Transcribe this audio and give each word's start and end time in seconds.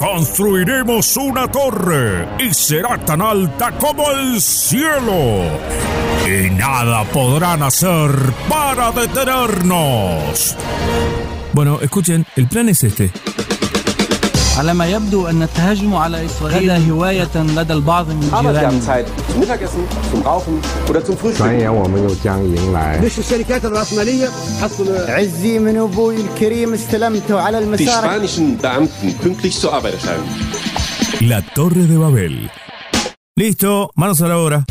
Construiremos 0.00 1.16
una 1.16 1.50
torre 1.50 2.28
y 2.38 2.54
será 2.54 2.96
tan 2.98 3.20
alta 3.20 3.72
como 3.72 4.10
el 4.12 4.40
cielo. 4.40 5.42
Y 6.26 6.50
nada 6.50 7.04
podrán 7.04 7.62
hacer 7.62 8.10
para 8.48 8.92
detenernos. 8.92 10.56
Bueno, 11.52 11.78
escuchen, 11.80 12.24
el 12.36 12.46
plan 12.46 12.68
es 12.68 12.84
este. 12.84 13.10
على 14.58 14.74
ما 14.74 14.86
يبدو 14.86 15.26
أن 15.26 15.42
التهجم 15.42 15.94
على 15.94 16.26
إسرائيل 16.26 16.70
غدا 16.70 16.90
هواية 16.90 17.36
لدى 17.36 17.72
البعض 17.72 18.08
من 18.08 18.22
الجيران 18.22 18.80
مش 23.04 23.18
الشركات 23.18 23.64
الرأسمالية 23.64 24.28
حصل 24.62 24.96
عزي 25.08 25.58
من 25.58 25.76
أبوي 25.76 26.16
الكريم 26.20 26.74
استلمته 26.74 27.40
على 27.40 27.58
المسار 27.58 28.04
La 31.20 31.40
Torre 31.56 31.84
de 31.92 31.96
Babel. 32.04 32.50
Listo, 33.36 33.90
manos 33.96 34.20
a 34.22 34.28
la 34.28 34.36
obra. 34.38 34.64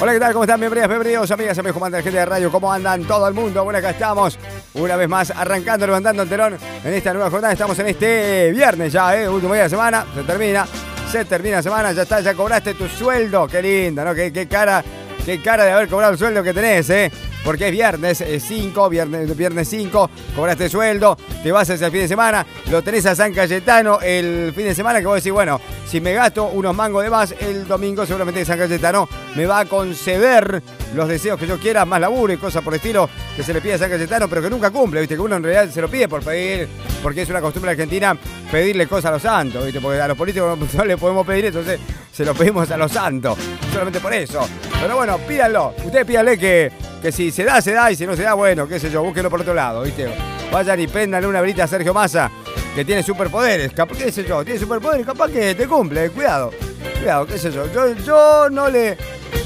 Hola, 0.00 0.12
¿qué 0.12 0.20
tal? 0.20 0.32
¿Cómo 0.32 0.44
están? 0.44 0.60
Bienvenidos, 0.60 0.88
bienvenidos, 0.88 1.30
amigas, 1.30 1.58
amigos, 1.58 1.74
comandantes, 1.74 2.04
gente 2.04 2.18
de 2.18 2.26
radio. 2.26 2.50
¿Cómo 2.50 2.70
andan 2.70 3.04
todo 3.04 3.26
el 3.28 3.32
mundo? 3.32 3.62
Bueno, 3.64 3.78
acá 3.78 3.90
estamos. 3.90 4.38
Una 4.74 4.96
vez 4.96 5.08
más, 5.08 5.30
arrancando, 5.30 5.86
levantando 5.86 6.24
el 6.24 6.28
telón 6.28 6.58
en 6.84 6.92
esta 6.92 7.14
nueva 7.14 7.30
jornada. 7.30 7.52
Estamos 7.52 7.78
en 7.78 7.86
este 7.86 8.50
viernes 8.52 8.92
ya, 8.92 9.16
¿eh? 9.16 9.28
Último 9.28 9.54
día 9.54 9.62
de 9.62 9.70
semana. 9.70 10.04
Se 10.14 10.22
termina. 10.24 10.66
Se 11.10 11.24
termina 11.24 11.56
la 11.56 11.62
semana. 11.62 11.92
Ya 11.92 12.02
está, 12.02 12.20
ya 12.20 12.34
cobraste 12.34 12.74
tu 12.74 12.88
sueldo. 12.88 13.46
Qué 13.46 13.62
lindo, 13.62 14.04
¿no? 14.04 14.14
Qué, 14.14 14.32
qué 14.32 14.48
cara. 14.48 14.84
Qué 15.24 15.40
cara 15.40 15.64
de 15.64 15.72
haber 15.72 15.88
cobrado 15.88 16.12
el 16.12 16.18
sueldo 16.18 16.42
que 16.42 16.52
tenés, 16.52 16.90
¿eh? 16.90 17.10
Porque 17.44 17.66
es 17.66 17.72
viernes 17.72 18.24
5, 18.38 18.88
viernes, 18.88 19.36
viernes 19.36 19.68
5, 19.68 20.10
cobraste 20.34 20.68
sueldo, 20.68 21.16
te 21.42 21.52
vas 21.52 21.68
hacia 21.68 21.86
el 21.86 21.92
fin 21.92 22.00
de 22.00 22.08
semana, 22.08 22.46
lo 22.70 22.82
tenés 22.82 23.04
a 23.04 23.14
San 23.14 23.34
Cayetano 23.34 24.00
el 24.00 24.52
fin 24.54 24.64
de 24.64 24.74
semana 24.74 25.00
que 25.00 25.06
vos 25.06 25.16
decís, 25.16 25.32
bueno, 25.32 25.60
si 25.86 26.00
me 26.00 26.14
gasto 26.14 26.46
unos 26.46 26.74
mangos 26.74 27.04
de 27.04 27.10
más, 27.10 27.34
el 27.38 27.68
domingo 27.68 28.06
seguramente 28.06 28.44
San 28.44 28.58
Cayetano 28.58 29.08
me 29.36 29.44
va 29.44 29.60
a 29.60 29.64
conceder 29.66 30.62
los 30.94 31.08
deseos 31.08 31.38
que 31.38 31.46
yo 31.46 31.58
quiera, 31.58 31.84
más 31.84 32.00
laburo 32.00 32.32
y 32.32 32.36
cosas 32.36 32.62
por 32.62 32.72
el 32.72 32.78
estilo 32.78 33.08
que 33.36 33.42
se 33.42 33.52
le 33.52 33.60
pide 33.60 33.74
a 33.74 33.78
San 33.78 33.90
Cayetano, 33.90 34.28
pero 34.28 34.40
que 34.40 34.48
nunca 34.48 34.70
cumple, 34.70 35.00
¿viste? 35.00 35.16
Que 35.16 35.20
uno 35.20 35.36
en 35.36 35.42
realidad 35.42 35.72
se 35.72 35.80
lo 35.82 35.88
pide 35.88 36.08
por 36.08 36.22
pedir, 36.22 36.68
porque 37.02 37.22
es 37.22 37.28
una 37.28 37.40
costumbre 37.40 37.72
argentina 37.72 38.16
pedirle 38.50 38.86
cosas 38.86 39.06
a 39.06 39.10
los 39.12 39.22
santos, 39.22 39.64
¿viste? 39.64 39.80
Porque 39.80 40.00
a 40.00 40.08
los 40.08 40.16
políticos 40.16 40.58
no 40.74 40.84
le 40.84 40.96
podemos 40.96 41.26
pedir, 41.26 41.46
entonces 41.46 41.78
se 42.10 42.24
lo 42.24 42.34
pedimos 42.34 42.70
a 42.70 42.76
los 42.76 42.90
santos, 42.90 43.36
solamente 43.70 44.00
por 44.00 44.14
eso. 44.14 44.48
Pero 44.80 44.96
bueno, 44.96 45.18
pídanlo, 45.18 45.74
ustedes 45.84 46.06
pídanle 46.06 46.38
que, 46.38 46.72
que 47.04 47.12
si 47.12 47.30
se 47.30 47.44
da, 47.44 47.60
se 47.60 47.72
da, 47.72 47.92
y 47.92 47.96
si 47.96 48.06
no 48.06 48.16
se 48.16 48.22
da, 48.22 48.32
bueno, 48.32 48.66
qué 48.66 48.80
sé 48.80 48.90
yo, 48.90 49.02
búsquenlo 49.02 49.28
por 49.28 49.42
otro 49.42 49.52
lado, 49.52 49.82
¿viste? 49.82 50.08
Vayan 50.50 50.80
y 50.80 50.86
prendanle 50.86 51.28
una 51.28 51.42
velita 51.42 51.64
a 51.64 51.66
Sergio 51.66 51.92
Massa, 51.92 52.30
que 52.74 52.82
tiene 52.82 53.02
superpoderes, 53.02 53.74
capaz, 53.74 53.98
qué 53.98 54.10
sé 54.10 54.24
yo, 54.24 54.42
tiene 54.42 54.58
superpoderes, 54.58 55.04
capaz 55.04 55.28
que 55.28 55.54
te 55.54 55.66
cumple, 55.66 56.08
cuidado, 56.08 56.50
cuidado, 56.98 57.26
qué 57.26 57.36
sé 57.36 57.52
yo. 57.52 57.70
Yo, 57.70 57.92
yo 57.96 58.48
no 58.48 58.70
le 58.70 58.96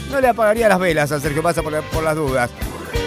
no 0.09 0.20
le 0.20 0.28
apagaría 0.28 0.69
las 0.69 0.78
velas 0.78 1.11
a 1.11 1.19
Sergio 1.19 1.42
Massa 1.42 1.61
por, 1.61 1.83
por 1.83 2.05
las 2.05 2.15
dudas. 2.15 2.48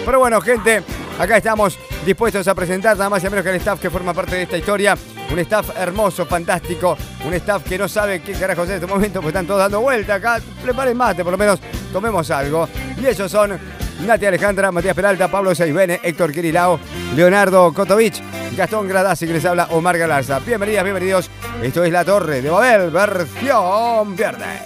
Pero 0.04 0.18
bueno, 0.18 0.38
gente, 0.42 0.82
acá 1.18 1.38
estamos 1.38 1.78
dispuestos 2.04 2.46
a 2.46 2.54
presentar 2.54 2.94
nada 2.98 3.08
más 3.08 3.24
y 3.24 3.30
menos 3.30 3.42
que 3.42 3.50
el 3.52 3.56
staff 3.56 3.80
que 3.80 3.88
forma 3.88 4.12
parte 4.12 4.36
de 4.36 4.42
esta 4.42 4.58
historia. 4.58 4.98
Un 5.30 5.38
staff 5.38 5.70
hermoso, 5.78 6.26
fantástico. 6.26 6.94
Un 7.24 7.32
staff 7.32 7.64
que 7.66 7.78
no 7.78 7.88
sabe 7.88 8.20
qué 8.20 8.34
carajo 8.34 8.62
hacer 8.62 8.76
en 8.76 8.82
este 8.82 8.94
momento, 8.94 9.20
porque 9.20 9.28
están 9.28 9.46
todos 9.46 9.60
dando 9.60 9.80
vuelta 9.80 10.16
acá. 10.16 10.42
Preparen 10.62 10.94
mate, 10.94 11.24
por 11.24 11.32
lo 11.32 11.38
menos 11.38 11.58
tomemos 11.90 12.30
algo. 12.30 12.68
Y 13.00 13.06
ellos 13.06 13.32
son 13.32 13.58
Nati 14.00 14.26
Alejandra, 14.26 14.72
Matías 14.72 14.94
Peralta, 14.94 15.28
Pablo 15.28 15.54
Seibene, 15.54 16.00
Héctor 16.02 16.32
Kirilao, 16.32 16.80
Leonardo 17.14 17.72
Kotovich, 17.72 18.22
Gastón 18.56 18.88
Gradasi, 18.88 19.26
que 19.26 19.34
les 19.34 19.44
habla 19.44 19.68
Omar 19.70 19.96
Galarza. 19.98 20.38
Bienvenidas, 20.40 20.84
bienvenidos. 20.84 21.30
Esto 21.62 21.84
es 21.84 21.92
La 21.92 22.04
Torre 22.04 22.42
de 22.42 22.50
Babel, 22.50 22.90
versión 22.90 24.16
viernes. 24.16 24.62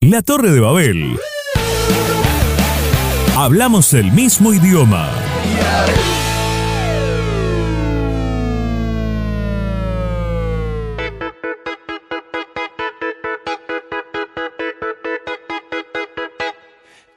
La 0.00 0.22
Torre 0.22 0.50
de 0.50 0.60
Babel. 0.60 1.18
Hablamos 3.36 3.94
el 3.94 4.10
mismo 4.12 4.52
idioma. 4.52 5.08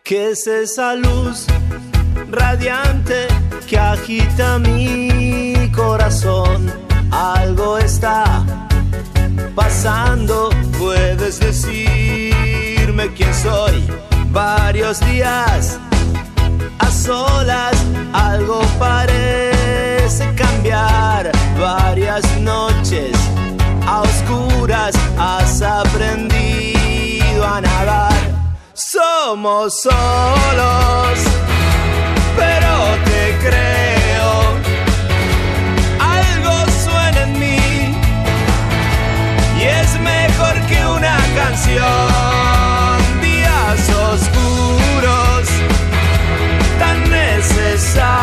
¿Qué 0.06 0.32
es 0.32 0.48
esa 0.48 0.96
luz 0.96 1.46
radiante 2.30 3.26
que 3.66 3.80
agita 3.80 4.60
mi 4.60 5.72
corazón? 5.74 6.70
Algo 7.10 7.78
está 7.78 8.44
pasando, 9.56 10.50
puedes 10.78 11.40
decirme 11.40 13.14
quién 13.16 13.34
soy. 13.34 13.82
Varios 14.32 15.00
días 15.06 15.80
a 16.80 16.92
solas, 16.92 17.78
algo 18.12 18.60
parece 18.78 20.36
cambiar. 20.36 21.32
Varias 21.58 22.26
noches 22.42 23.16
a 23.88 24.02
oscuras 24.02 24.96
has 25.18 25.62
aprendido 25.62 27.48
a 27.48 27.62
nadar. 27.62 28.13
Somos 28.94 29.82
solos, 29.82 31.18
pero 32.38 32.74
te 33.06 33.24
creo. 33.42 34.32
Algo 36.00 36.54
suena 36.84 37.22
en 37.24 37.34
mí 37.40 37.96
y 39.58 39.64
es 39.64 40.00
mejor 40.00 40.62
que 40.68 40.86
una 40.86 41.18
canción. 41.34 43.02
Días 43.20 43.90
oscuros, 43.90 45.50
tan 46.78 47.10
necesarios. 47.10 48.14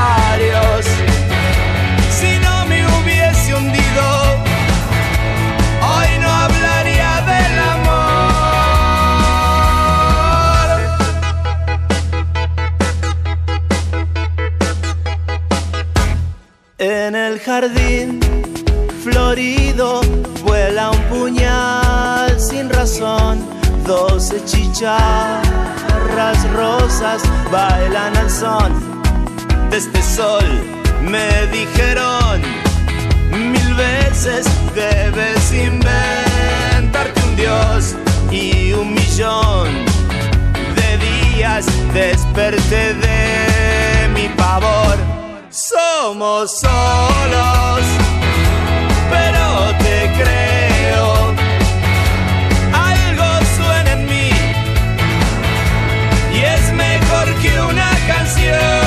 En 16.82 17.14
el 17.14 17.38
jardín 17.40 18.18
florido 19.04 20.00
vuela 20.42 20.90
un 20.90 21.02
puñal 21.10 22.40
sin 22.40 22.70
razón. 22.70 23.38
Doce 23.84 24.42
chicharras 24.46 25.42
rosas 26.54 27.20
bailan 27.52 28.16
al 28.16 28.30
son 28.30 28.72
de 29.68 29.76
este 29.76 30.02
sol. 30.02 30.42
Me 31.02 31.46
dijeron 31.48 32.40
mil 33.30 33.74
veces 33.74 34.46
debes 34.74 35.52
inventarte 35.52 37.20
un 37.28 37.36
dios 37.36 37.94
y 38.30 38.72
un 38.72 38.94
millón 38.94 39.68
de 40.76 41.36
días 41.36 41.66
desperté 41.92 42.94
de 42.94 44.08
mi 44.14 44.30
pavor. 44.30 45.19
Somos 45.50 46.60
solos, 46.60 47.82
pero 49.10 49.76
te 49.78 50.12
creo. 50.22 51.34
Algo 52.72 53.46
suena 53.56 53.92
en 53.94 54.06
mí 54.06 54.30
y 56.32 56.38
es 56.38 56.72
mejor 56.72 57.34
que 57.42 57.60
una 57.62 57.90
canción. 58.06 58.79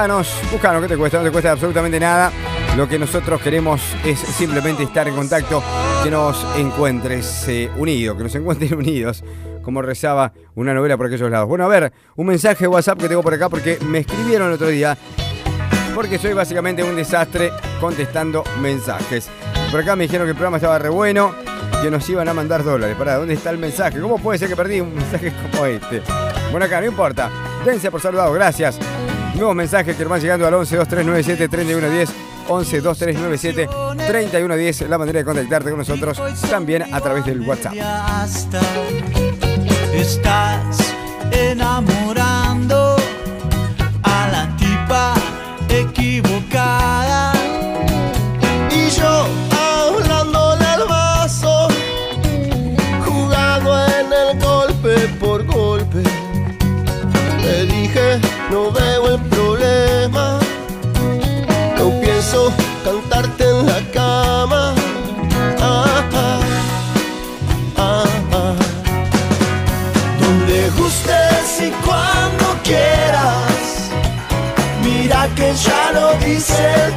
Buscanos, 0.00 0.34
buscanos, 0.50 0.82
¿qué 0.82 0.88
te 0.88 0.96
cuesta? 0.96 1.18
No 1.18 1.24
te 1.24 1.30
cuesta 1.30 1.52
absolutamente 1.52 2.00
nada. 2.00 2.32
Lo 2.74 2.88
que 2.88 2.98
nosotros 2.98 3.38
queremos 3.42 3.82
es 4.02 4.18
simplemente 4.18 4.82
estar 4.82 5.06
en 5.06 5.14
contacto, 5.14 5.62
que 6.02 6.10
nos 6.10 6.42
encuentres 6.56 7.46
eh, 7.48 7.70
unidos, 7.76 8.16
que 8.16 8.22
nos 8.22 8.34
encuentren 8.34 8.74
unidos, 8.78 9.22
como 9.60 9.82
rezaba 9.82 10.32
una 10.54 10.72
novela 10.72 10.96
por 10.96 11.08
aquellos 11.08 11.30
lados. 11.30 11.46
Bueno, 11.46 11.66
a 11.66 11.68
ver, 11.68 11.92
un 12.16 12.28
mensaje 12.28 12.64
de 12.64 12.68
WhatsApp 12.68 12.98
que 12.98 13.08
tengo 13.08 13.22
por 13.22 13.34
acá 13.34 13.50
porque 13.50 13.76
me 13.84 13.98
escribieron 13.98 14.48
el 14.48 14.54
otro 14.54 14.68
día, 14.68 14.96
porque 15.94 16.16
soy 16.16 16.32
básicamente 16.32 16.82
un 16.82 16.96
desastre 16.96 17.52
contestando 17.78 18.42
mensajes. 18.58 19.28
Por 19.70 19.80
acá 19.80 19.96
me 19.96 20.04
dijeron 20.04 20.26
que 20.26 20.30
el 20.30 20.36
programa 20.36 20.56
estaba 20.56 20.78
re 20.78 20.88
bueno, 20.88 21.34
que 21.82 21.90
nos 21.90 22.08
iban 22.08 22.26
a 22.26 22.32
mandar 22.32 22.64
dólares. 22.64 22.96
Para, 22.96 23.16
¿dónde 23.16 23.34
está 23.34 23.50
el 23.50 23.58
mensaje? 23.58 24.00
¿Cómo 24.00 24.16
puede 24.16 24.38
ser 24.38 24.48
que 24.48 24.56
perdí 24.56 24.80
un 24.80 24.94
mensaje 24.94 25.30
como 25.50 25.66
este? 25.66 26.00
Bueno, 26.50 26.64
acá, 26.64 26.80
no 26.80 26.86
importa. 26.86 27.28
Dense 27.66 27.90
por 27.90 28.00
saludado, 28.00 28.32
gracias. 28.32 28.78
Nuevos 29.34 29.54
mensajes 29.54 29.96
que 29.96 30.04
van 30.04 30.20
llegando 30.20 30.46
al 30.46 30.54
11 30.54 30.76
2397 30.76 31.48
3110 31.48 32.10
11 32.48 32.80
2397 32.80 34.06
3110 34.06 34.88
la 34.88 34.98
manera 34.98 35.18
de 35.20 35.24
contactarte 35.24 35.70
con 35.70 35.78
nosotros 35.78 36.20
también 36.50 36.92
a 36.92 37.00
través 37.00 37.24
del 37.24 37.40
WhatsApp. 37.42 37.74
Estás 39.94 40.94
enamorando 41.30 42.96
a 44.02 44.28
la 44.30 44.56
tipa 44.56 45.14
equivocada. 45.68 47.32
Y 48.70 48.90
yo 48.90 49.26
hablándole 49.50 50.64
al 50.64 50.88
vaso, 50.88 51.68
jugando 53.04 53.78
en 53.86 54.06
el 54.12 54.40
golpe 54.40 55.08
por 55.20 55.44
golpe. 55.46 56.09
No 58.50 58.72
veo 58.72 59.14
el 59.14 59.20
problema. 59.28 60.38
No 61.78 62.00
pienso 62.00 62.52
cantarte 62.84 63.44
en 63.48 63.66
la 63.66 63.80
cama. 63.92 64.74
Ah, 65.60 66.02
ah, 66.12 66.40
ah, 67.76 68.04
ah. 68.32 68.54
Donde 70.20 70.70
gustes 70.70 71.60
y 71.60 71.70
cuando 71.86 72.46
quieras. 72.64 73.90
Mira 74.82 75.28
que 75.36 75.54
ya 75.54 75.92
lo 75.92 76.14
dice 76.26 76.58
el 76.86 76.92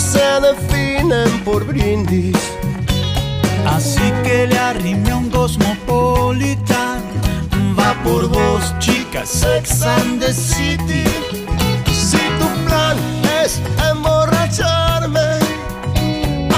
se 0.00 0.40
definen 0.40 1.40
por 1.44 1.64
brindis. 1.64 2.36
Así 3.66 4.12
que 4.24 4.46
le 4.46 4.58
arrimé 4.58 5.12
un 5.14 5.28
Cosmopolitan. 5.30 7.02
Va 7.78 7.94
por 8.02 8.28
vos, 8.28 8.74
chicas, 8.78 9.28
Sex 9.28 9.82
and 9.82 10.20
the 10.20 10.32
City. 10.32 11.04
Si 11.92 12.18
tu 12.38 12.48
plan 12.66 12.96
es 13.42 13.60
emborracharme, 13.90 15.38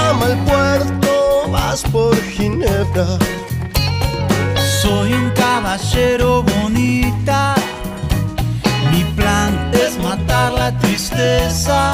ama 0.09 0.25
el 0.25 0.37
puerto, 0.49 1.49
vas 1.51 1.83
por 1.91 2.15
Ginebra. 2.15 3.17
Soy 4.81 5.13
un 5.13 5.29
caballero 5.31 6.43
bonita. 6.43 7.55
Mi 8.91 9.03
plan 9.15 9.71
es 9.73 9.97
matar 9.99 10.53
la 10.53 10.77
tristeza. 10.79 11.91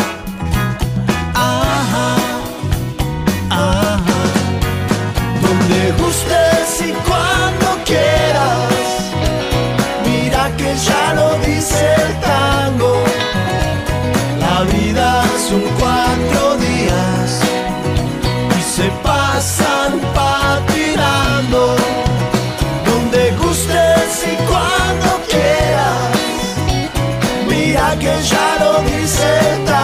Ya 28.79 28.85
lo 28.85 28.89
dice 28.89 29.78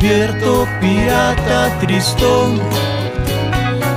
te 0.00 0.06
advierto 0.06 0.66
pirata 0.80 1.78
tristón 1.80 2.60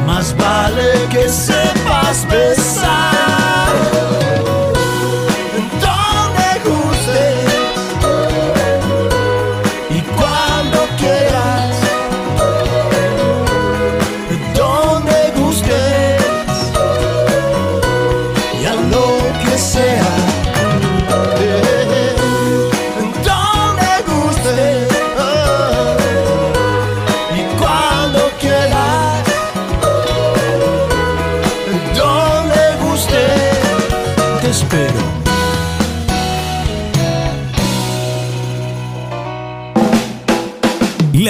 Más 0.05 0.35
vale 0.35 1.07
que 1.09 1.29
sepas 1.29 2.27
besar. 2.27 3.42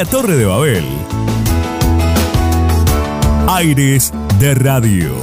La 0.04 0.10
Torre 0.10 0.36
de 0.36 0.44
Babel. 0.44 0.84
Aires 3.48 4.12
de 4.38 4.54
Radio. 4.54 5.14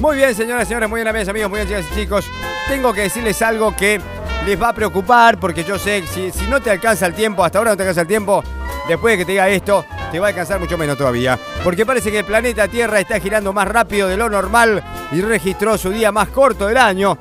Muy 0.00 0.16
bien, 0.16 0.34
señoras 0.34 0.62
y 0.62 0.68
señores, 0.68 0.88
muy 0.88 1.00
bien, 1.00 1.08
amigas 1.08 1.28
amigos, 1.28 1.50
muy 1.50 1.58
bien, 1.58 1.68
chicas 1.68 1.84
y 1.92 2.00
chicos. 2.00 2.24
Tengo 2.66 2.94
que 2.94 3.02
decirles 3.02 3.42
algo 3.42 3.76
que 3.76 4.00
les 4.46 4.62
va 4.62 4.70
a 4.70 4.72
preocupar, 4.72 5.38
porque 5.38 5.62
yo 5.62 5.78
sé 5.78 6.06
si, 6.06 6.30
si 6.30 6.46
no 6.46 6.62
te 6.62 6.70
alcanza 6.70 7.04
el 7.04 7.12
tiempo, 7.12 7.44
hasta 7.44 7.58
ahora 7.58 7.72
no 7.72 7.76
te 7.76 7.82
alcanza 7.82 8.00
el 8.00 8.08
tiempo, 8.08 8.42
después 8.88 9.12
de 9.12 9.18
que 9.18 9.24
te 9.26 9.32
diga 9.32 9.50
esto, 9.50 9.84
te 10.10 10.18
va 10.18 10.28
a 10.28 10.30
alcanzar 10.30 10.58
mucho 10.58 10.78
menos 10.78 10.96
todavía. 10.96 11.38
Porque 11.62 11.84
parece 11.84 12.10
que 12.10 12.20
el 12.20 12.24
planeta 12.24 12.68
Tierra 12.68 13.00
está 13.00 13.20
girando 13.20 13.52
más 13.52 13.68
rápido 13.68 14.08
de 14.08 14.16
lo 14.16 14.30
normal 14.30 14.82
y 15.12 15.20
registró 15.20 15.76
su 15.76 15.90
día 15.90 16.10
más 16.10 16.28
corto 16.28 16.66
del 16.66 16.78
año. 16.78 17.18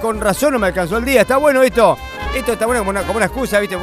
Con 0.00 0.20
razón 0.20 0.54
no 0.54 0.58
me 0.58 0.68
alcanzó 0.68 0.96
el 0.96 1.04
día. 1.04 1.22
Está 1.22 1.36
bueno 1.36 1.62
esto. 1.62 1.98
Esto 2.34 2.52
está 2.52 2.64
bueno 2.64 2.80
como 2.80 2.90
una, 2.90 3.02
como 3.02 3.18
una 3.18 3.26
excusa, 3.26 3.60
¿viste? 3.60 3.76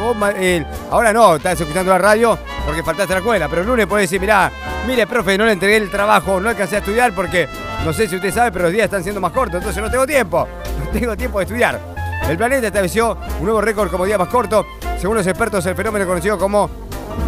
Ahora 0.90 1.14
no, 1.14 1.36
estás 1.36 1.62
escuchando 1.62 1.92
la 1.92 2.00
radio 2.00 2.38
porque 2.66 2.82
faltaste 2.82 3.14
a 3.14 3.16
la 3.18 3.20
escuela, 3.20 3.48
pero 3.48 3.62
el 3.62 3.68
lunes 3.68 3.86
podés 3.86 4.10
decir, 4.10 4.20
mirá, 4.20 4.52
mire, 4.88 5.06
profe, 5.06 5.38
no 5.38 5.46
le 5.46 5.52
entregué 5.52 5.78
el 5.78 5.90
trabajo, 5.90 6.40
no 6.40 6.50
alcancé 6.50 6.78
a 6.78 6.80
estudiar 6.80 7.14
porque, 7.14 7.48
no 7.86 7.94
sé 7.94 8.08
si 8.08 8.16
usted 8.16 8.34
sabe, 8.34 8.52
pero 8.52 8.66
los 8.66 8.74
días 8.74 8.86
están 8.86 9.04
siendo 9.04 9.22
más 9.22 9.32
cortos, 9.32 9.56
entonces 9.58 9.82
no 9.82 9.90
tengo 9.90 10.08
tiempo, 10.08 10.48
no 10.80 10.92
tengo 10.92 11.16
tiempo 11.16 11.40
de 11.40 11.46
estudiar. 11.46 11.80
El 12.28 12.38
planeta 12.38 12.68
estableció 12.68 13.18
un 13.40 13.46
nuevo 13.46 13.62
récord 13.62 13.90
como 13.90 14.06
día 14.06 14.18
más 14.18 14.28
corto. 14.28 14.66
Según 15.00 15.16
los 15.16 15.26
expertos, 15.26 15.66
el 15.66 15.76
fenómeno 15.76 16.06
conocido 16.06 16.38
como 16.38 16.70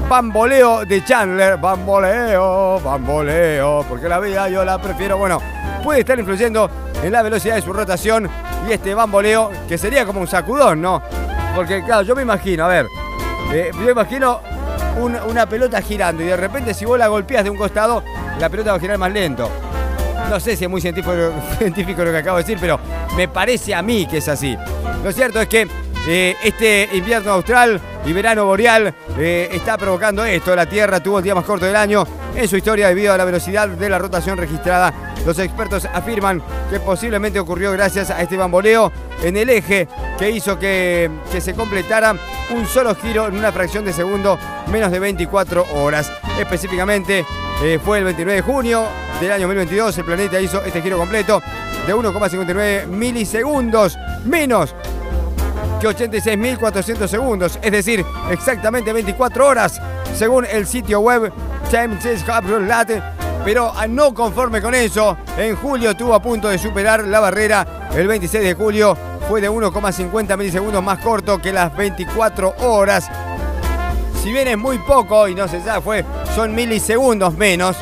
bamboleo 0.10 0.86
de 0.86 1.04
Chandler. 1.04 1.58
Bamboleo, 1.58 2.80
bamboleo, 2.80 3.86
porque 3.88 4.08
la 4.10 4.20
vida 4.20 4.50
yo 4.50 4.64
la 4.66 4.82
prefiero. 4.82 5.18
Bueno, 5.18 5.40
puede 5.84 6.02
estar 6.02 6.18
influyendo 6.20 6.70
en 7.04 7.12
la 7.12 7.22
velocidad 7.22 7.56
de 7.56 7.62
su 7.62 7.74
rotación 7.74 8.30
y 8.68 8.74
este 8.74 8.94
bamboleo, 8.94 9.52
que 9.68 9.78
sería 9.78 10.06
como 10.06 10.22
un 10.22 10.28
sacudón, 10.28 10.82
¿no? 10.82 11.02
Porque, 11.56 11.84
claro, 11.84 12.04
yo 12.04 12.16
me 12.16 12.22
imagino, 12.22 12.66
a 12.66 12.68
ver, 12.68 12.86
eh, 13.54 13.72
yo 13.84 13.90
imagino 13.90 14.40
un- 15.00 15.18
una 15.28 15.46
pelota 15.48 15.82
girando 15.82 16.22
y 16.24 16.28
de 16.28 16.38
repente 16.38 16.74
si 16.74 16.86
vos 16.86 16.98
la 17.00 17.08
golpeas 17.08 17.44
de 17.44 17.50
un 17.50 17.58
costado, 17.58 18.04
la 18.40 18.50
pelota 18.50 18.72
va 18.72 18.78
a 18.78 18.80
girar 18.80 18.98
más 18.98 19.12
lento. 19.12 19.50
No 20.30 20.40
sé 20.40 20.56
si 20.56 20.64
es 20.66 20.70
muy 20.70 20.80
científico, 20.80 21.14
científico 21.58 22.04
lo 22.04 22.12
que 22.12 22.18
acabo 22.18 22.38
de 22.38 22.44
decir, 22.44 22.58
pero 22.62 22.80
me 23.18 23.28
parece 23.28 23.74
a 23.74 23.82
mí 23.82 24.06
que 24.06 24.18
es 24.18 24.28
así. 24.30 24.56
Lo 25.04 25.12
cierto 25.12 25.42
es 25.42 25.48
que 25.48 25.68
eh, 26.08 26.36
este 26.44 26.90
invierno 26.94 27.32
austral 27.32 27.80
y 28.06 28.14
verano 28.14 28.46
boreal 28.46 28.94
eh, 29.18 29.50
está 29.52 29.78
provocando 29.78 30.26
esto. 30.26 30.56
La 30.56 30.66
Tierra 30.66 31.00
tuvo 31.00 31.20
el 31.20 31.24
día 31.24 31.36
más 31.36 31.46
corto 31.46 31.66
del 31.66 31.76
año 31.76 32.06
en 32.36 32.48
su 32.48 32.58
historia 32.58 32.88
debido 32.88 33.14
a 33.14 33.18
la 33.18 33.26
velocidad 33.26 33.68
de 33.68 33.90
la 33.90 34.00
rotación 34.00 34.38
registrada. 34.38 34.94
Los 35.26 35.38
expertos 35.38 35.86
afirman 35.86 36.42
que 36.72 36.80
posiblemente 36.80 37.40
ocurrió 37.40 37.72
gracias 37.72 38.10
a 38.10 38.22
este 38.22 38.38
bamboleo 38.38 38.92
en 39.22 39.38
el 39.38 39.50
eje 39.50 39.88
que 40.18 40.32
hizo 40.32 40.58
que, 40.58 41.12
se 41.40 41.54
completara 41.54 42.16
un 42.50 42.66
solo 42.66 42.96
giro 42.96 43.28
en 43.28 43.38
una 43.38 43.52
fracción 43.52 43.86
de 43.86 43.94
segundo, 43.94 44.40
menos 44.72 44.92
de 44.92 45.00
24 45.00 45.66
horas. 45.76 46.12
Específicamente 46.40 47.24
eh, 47.64 47.80
fue 47.84 48.00
el 48.00 48.06
29 48.06 48.38
de 48.38 48.42
junio 48.42 48.86
del 49.20 49.32
año 49.32 49.48
2022. 49.48 49.98
El 50.00 50.06
planeta 50.06 50.42
hizo 50.42 50.64
este 50.64 50.82
giro 50.82 50.98
completo 50.98 51.42
de 51.86 51.94
1,59 51.94 52.88
milisegundos 52.88 53.98
menos 54.26 54.74
que 55.82 55.88
86.400 55.88 57.08
segundos, 57.08 57.60
es 57.60 57.72
decir, 57.72 58.06
exactamente 58.30 58.94
24 58.94 59.48
horas, 59.48 59.82
según 60.16 60.46
el 60.46 60.68
sitio 60.68 61.00
web 61.00 61.34
Times 61.72 62.24
Late. 62.68 63.02
Pero 63.44 63.76
a 63.76 63.88
no 63.88 64.14
conforme 64.14 64.62
con 64.62 64.76
eso, 64.76 65.18
en 65.36 65.56
julio 65.56 65.92
estuvo 65.92 66.14
a 66.14 66.22
punto 66.22 66.50
de 66.50 66.60
superar 66.60 67.04
la 67.06 67.20
barrera. 67.20 67.90
El 67.96 68.08
26 68.08 68.44
de 68.44 68.54
julio 68.54 68.96
fue 69.28 69.42
de 69.42 69.50
1,50 69.50 70.38
milisegundos 70.38 70.84
más 70.84 71.00
corto 71.00 71.40
que 71.40 71.52
las 71.52 71.76
24 71.76 72.54
horas. 72.60 73.10
Si 74.22 74.32
bien 74.32 74.50
es 74.50 74.58
muy 74.60 74.78
poco 74.78 75.28
y 75.28 75.34
no 75.34 75.48
se 75.48 75.64
sabe, 75.64 75.82
fue, 75.82 76.06
son 76.36 76.54
milisegundos 76.54 77.34
menos. 77.34 77.76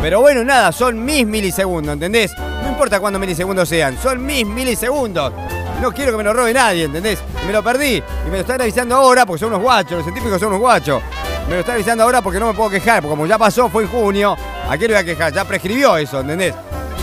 Pero 0.00 0.20
bueno, 0.22 0.42
nada, 0.44 0.72
son 0.72 1.04
mis 1.04 1.26
milisegundos, 1.26 1.92
¿entendés? 1.92 2.32
No 2.62 2.70
importa 2.70 3.00
cuántos 3.00 3.20
milisegundos 3.20 3.68
sean, 3.68 3.98
son 3.98 4.24
mis 4.24 4.46
milisegundos. 4.46 5.34
No 5.80 5.92
quiero 5.92 6.12
que 6.12 6.18
me 6.18 6.24
lo 6.24 6.32
robe 6.32 6.52
nadie, 6.52 6.84
¿entendés? 6.84 7.20
Me 7.46 7.52
lo 7.52 7.62
perdí 7.62 7.96
y 7.96 8.30
me 8.30 8.32
lo 8.32 8.40
están 8.40 8.60
avisando 8.60 8.96
ahora 8.96 9.24
porque 9.24 9.40
son 9.40 9.48
unos 9.50 9.62
guachos, 9.62 9.92
los 9.92 10.02
científicos 10.02 10.40
son 10.40 10.48
unos 10.48 10.60
guachos. 10.60 11.02
Me 11.48 11.54
lo 11.54 11.60
están 11.60 11.76
avisando 11.76 12.02
ahora 12.02 12.20
porque 12.20 12.40
no 12.40 12.48
me 12.48 12.54
puedo 12.54 12.68
quejar, 12.68 13.00
porque 13.00 13.10
como 13.10 13.26
ya 13.26 13.38
pasó, 13.38 13.68
fue 13.68 13.84
en 13.84 13.88
junio, 13.88 14.36
¿a 14.68 14.76
qué 14.76 14.88
le 14.88 14.94
voy 14.94 15.02
a 15.02 15.04
quejar? 15.04 15.32
Ya 15.32 15.44
prescribió 15.44 15.96
eso, 15.96 16.20
¿entendés? 16.20 16.54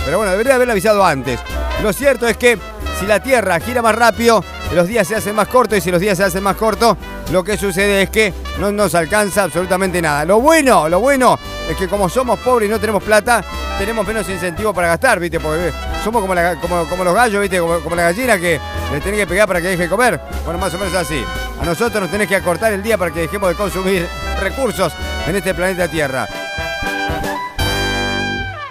Pero 0.04 0.18
bueno, 0.18 0.32
debería 0.34 0.56
haberlo 0.56 0.74
avisado 0.74 1.06
antes. 1.06 1.40
Lo 1.82 1.94
cierto 1.94 2.28
es 2.28 2.38
que 2.38 2.60
si 3.00 3.06
la 3.06 3.22
Tierra 3.22 3.60
gira 3.60 3.82
más 3.82 3.96
rápido, 3.96 4.44
los 4.76 4.88
días 4.88 5.08
se 5.08 5.16
hacen 5.16 5.36
más 5.36 5.48
cortos 5.48 5.78
y 5.78 5.82
si 5.82 5.90
los 5.92 6.00
días 6.02 6.18
se 6.18 6.24
hacen 6.24 6.44
más 6.44 6.56
cortos, 6.56 6.98
lo 7.32 7.44
que 7.44 7.58
sucede 7.58 8.04
es 8.04 8.10
que 8.10 8.34
no 8.60 8.72
nos 8.72 8.94
alcanza 8.96 9.44
absolutamente 9.44 10.02
nada. 10.02 10.26
Lo 10.26 10.40
bueno, 10.40 10.88
lo 10.90 11.00
bueno 11.00 11.40
es 11.70 11.76
que 11.78 11.88
como 11.88 12.10
somos 12.10 12.40
pobres 12.40 12.68
y 12.68 12.72
no 12.72 12.80
tenemos 12.80 13.04
plata, 13.04 13.44
tenemos 13.80 14.06
menos 14.06 14.28
incentivo 14.30 14.74
para 14.74 14.88
gastar, 14.90 15.20
¿viste? 15.20 15.40
Porque 15.40 15.72
somos 16.04 16.22
como, 16.22 16.36
la- 16.36 16.56
como 16.56 17.04
los 17.04 17.14
gallos, 17.16 17.42
¿viste? 17.42 17.60
Como, 17.60 17.80
como 17.80 17.96
la 17.96 18.04
gallina 18.04 18.38
que 18.38 18.60
le 18.92 19.00
tenés 19.02 19.20
que 19.22 19.28
pegar 19.28 19.48
para 19.48 19.62
que 19.62 19.68
deje 19.70 19.84
de 19.84 19.90
comer. 19.90 20.20
Bueno, 20.44 20.60
más 20.60 20.74
o 20.74 20.78
menos 20.78 20.94
así. 20.94 21.24
A 21.62 21.66
nosotros 21.66 22.02
nos 22.02 22.12
tenés 22.12 22.28
que 22.28 22.36
acortar 22.36 22.72
el 22.74 22.84
día 22.84 22.98
para 22.98 23.12
que 23.12 23.22
dejemos 23.22 23.50
de 23.50 23.56
consumir 23.56 24.08
recursos 24.42 24.94
en 25.28 25.36
este 25.36 25.54
planeta 25.54 25.88
Tierra. 25.88 26.28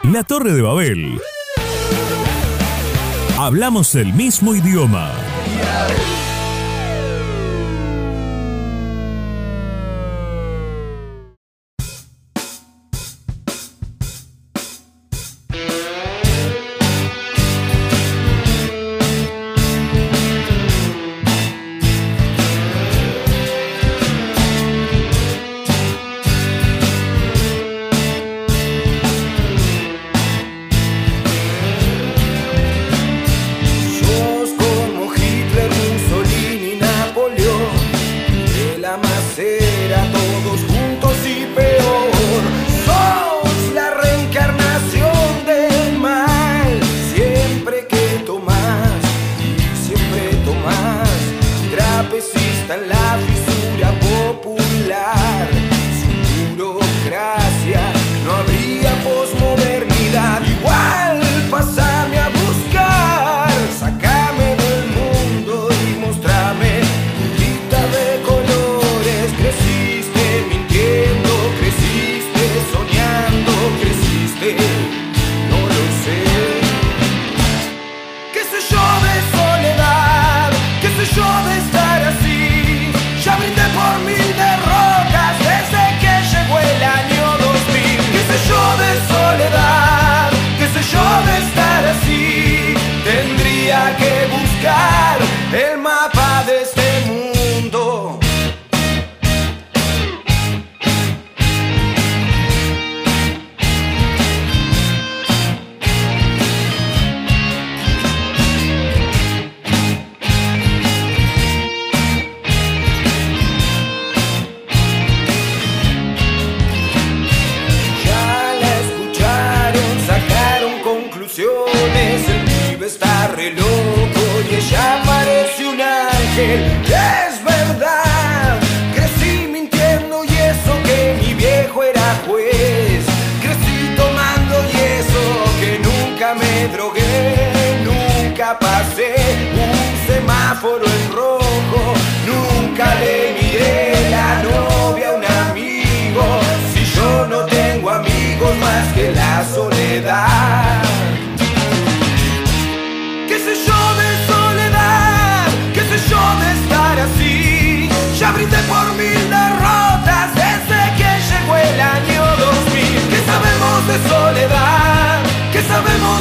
La 0.04 0.22
Torre 0.22 0.52
de 0.52 0.62
Babel. 0.62 1.20
Hablamos 3.38 3.94
el 3.96 4.12
mismo 4.12 4.54
idioma. 4.54 5.10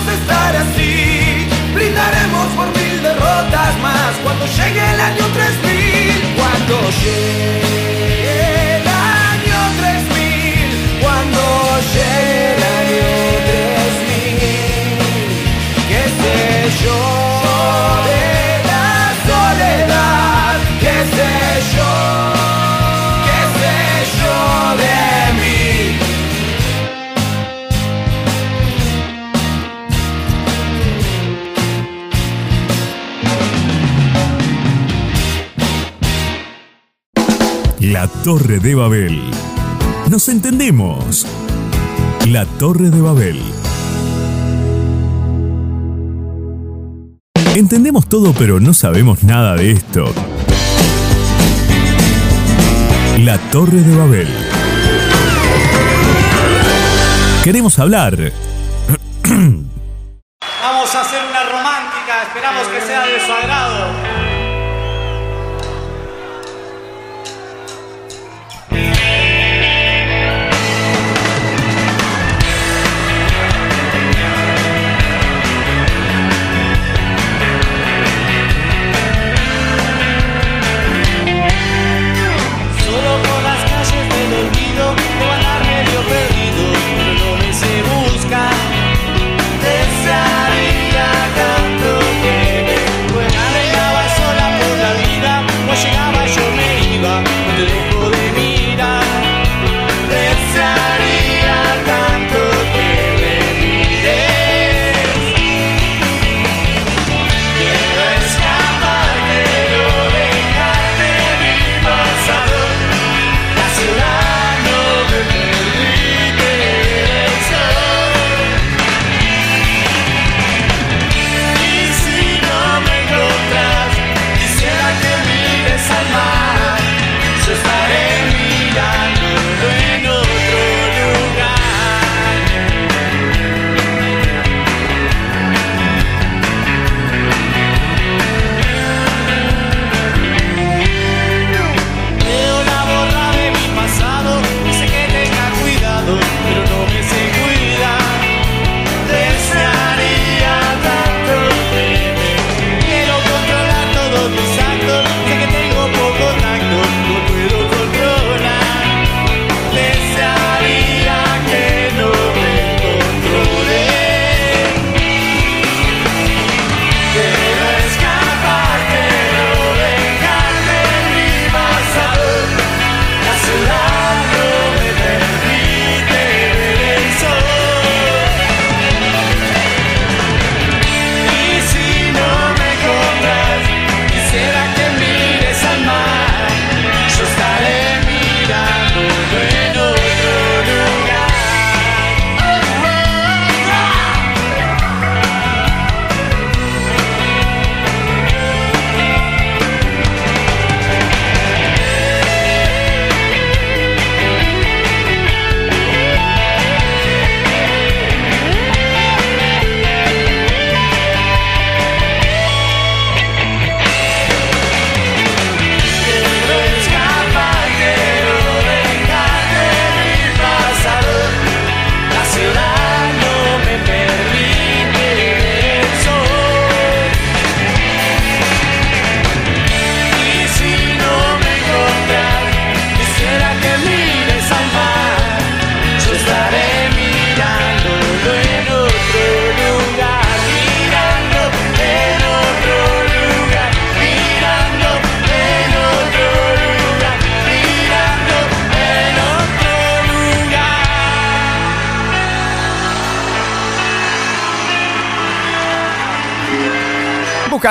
estar 0.07 0.55
así. 0.55 1.47
Brindaremos 1.73 2.47
por 2.55 2.67
mil 2.77 3.01
derrotas 3.01 3.79
más 3.81 4.11
cuando 4.23 4.45
llegue 4.45 4.91
el 4.93 4.99
año 4.99 5.25
3000. 5.33 6.35
Cuando 6.37 6.75
llegue 7.01 8.75
el 8.77 8.87
año 8.87 9.59
3000. 9.79 10.99
Cuando 11.01 11.41
llegue. 11.93 12.62
La 38.03 38.09
Torre 38.09 38.59
de 38.59 38.75
Babel. 38.75 39.31
Nos 40.09 40.27
entendemos. 40.27 41.25
La 42.27 42.45
Torre 42.45 42.89
de 42.89 42.99
Babel. 42.99 43.41
Entendemos 47.55 48.09
todo 48.09 48.33
pero 48.33 48.59
no 48.59 48.73
sabemos 48.73 49.23
nada 49.23 49.55
de 49.55 49.71
esto. 49.71 50.13
La 53.19 53.37
Torre 53.51 53.79
de 53.79 53.95
Babel. 53.95 54.27
Queremos 57.41 57.79
hablar. 57.79 58.17
Vamos 59.23 60.93
a 60.93 61.01
hacer 61.03 61.21
una 61.29 61.43
romántica, 61.45 62.23
esperamos 62.27 62.67
que 62.67 62.81
sea 62.85 63.05
de 63.07 63.25
su 63.25 63.31
agrado. 63.31 64.12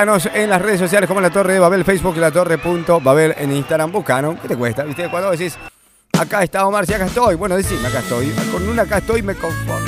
En 0.02 0.50
las 0.50 0.60
redes 0.60 0.80
sociales 0.80 1.06
como 1.06 1.20
La 1.20 1.30
Torre 1.30 1.52
de 1.52 1.58
Babel, 1.60 1.84
Facebook, 1.84 2.16
La 2.16 2.32
Torre.babel 2.32 3.36
en 3.38 3.52
Instagram. 3.52 3.92
Búscanos. 3.92 4.34
¿Qué 4.42 4.48
te 4.48 4.56
cuesta? 4.56 4.82
¿Viste? 4.82 5.08
Cuando 5.08 5.30
decís, 5.30 5.56
acá 6.18 6.42
está 6.42 6.66
Omar, 6.66 6.84
si 6.86 6.92
acá 6.92 7.06
estoy. 7.06 7.36
Bueno, 7.36 7.56
decime, 7.56 7.86
acá 7.86 8.00
estoy. 8.00 8.30
Con 8.50 8.68
una 8.68 8.82
acá 8.82 8.98
estoy 8.98 9.22
me 9.22 9.36
conformo. 9.36 9.81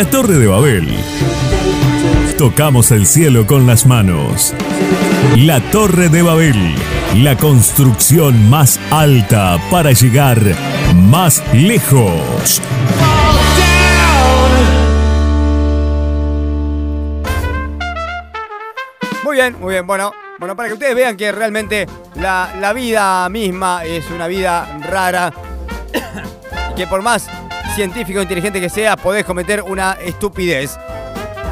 La 0.00 0.08
Torre 0.08 0.38
de 0.38 0.46
Babel. 0.46 0.88
Tocamos 2.38 2.90
el 2.90 3.04
cielo 3.04 3.46
con 3.46 3.66
las 3.66 3.84
manos. 3.84 4.54
La 5.36 5.60
Torre 5.60 6.08
de 6.08 6.22
Babel. 6.22 6.74
La 7.16 7.36
construcción 7.36 8.48
más 8.48 8.80
alta 8.90 9.58
para 9.70 9.92
llegar 9.92 10.38
más 10.94 11.44
lejos. 11.52 12.62
Muy 19.22 19.36
bien, 19.36 19.54
muy 19.60 19.74
bien. 19.74 19.86
Bueno, 19.86 20.14
bueno, 20.38 20.56
para 20.56 20.68
que 20.70 20.72
ustedes 20.72 20.94
vean 20.94 21.18
que 21.18 21.30
realmente 21.30 21.86
la, 22.14 22.54
la 22.58 22.72
vida 22.72 23.28
misma 23.28 23.84
es 23.84 24.10
una 24.10 24.28
vida 24.28 24.78
rara. 24.80 25.30
que 26.74 26.86
por 26.86 27.02
más 27.02 27.28
científico 27.74 28.20
inteligente 28.20 28.60
que 28.60 28.68
sea, 28.68 28.96
podés 28.96 29.24
cometer 29.24 29.62
una 29.62 29.92
estupidez. 29.92 30.78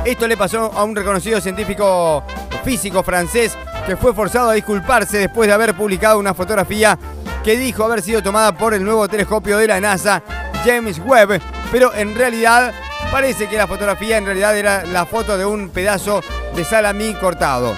Esto 0.04 0.26
le 0.26 0.36
pasó 0.36 0.72
a 0.74 0.84
un 0.84 0.94
reconocido 0.94 1.40
científico 1.40 2.22
físico 2.64 3.02
francés 3.02 3.56
que 3.86 3.96
fue 3.96 4.12
forzado 4.12 4.50
a 4.50 4.54
disculparse 4.54 5.18
después 5.18 5.48
de 5.48 5.54
haber 5.54 5.74
publicado 5.74 6.18
una 6.18 6.34
fotografía 6.34 6.98
que 7.42 7.56
dijo 7.56 7.84
haber 7.84 8.02
sido 8.02 8.22
tomada 8.22 8.52
por 8.56 8.74
el 8.74 8.84
nuevo 8.84 9.08
telescopio 9.08 9.58
de 9.58 9.68
la 9.68 9.80
NASA, 9.80 10.22
James 10.64 11.00
Webb, 11.04 11.40
pero 11.72 11.94
en 11.94 12.14
realidad 12.14 12.72
parece 13.10 13.48
que 13.48 13.56
la 13.56 13.66
fotografía 13.66 14.18
en 14.18 14.26
realidad 14.26 14.56
era 14.56 14.84
la 14.84 15.06
foto 15.06 15.38
de 15.38 15.46
un 15.46 15.70
pedazo 15.70 16.22
de 16.54 16.64
salamí 16.64 17.14
cortado. 17.14 17.74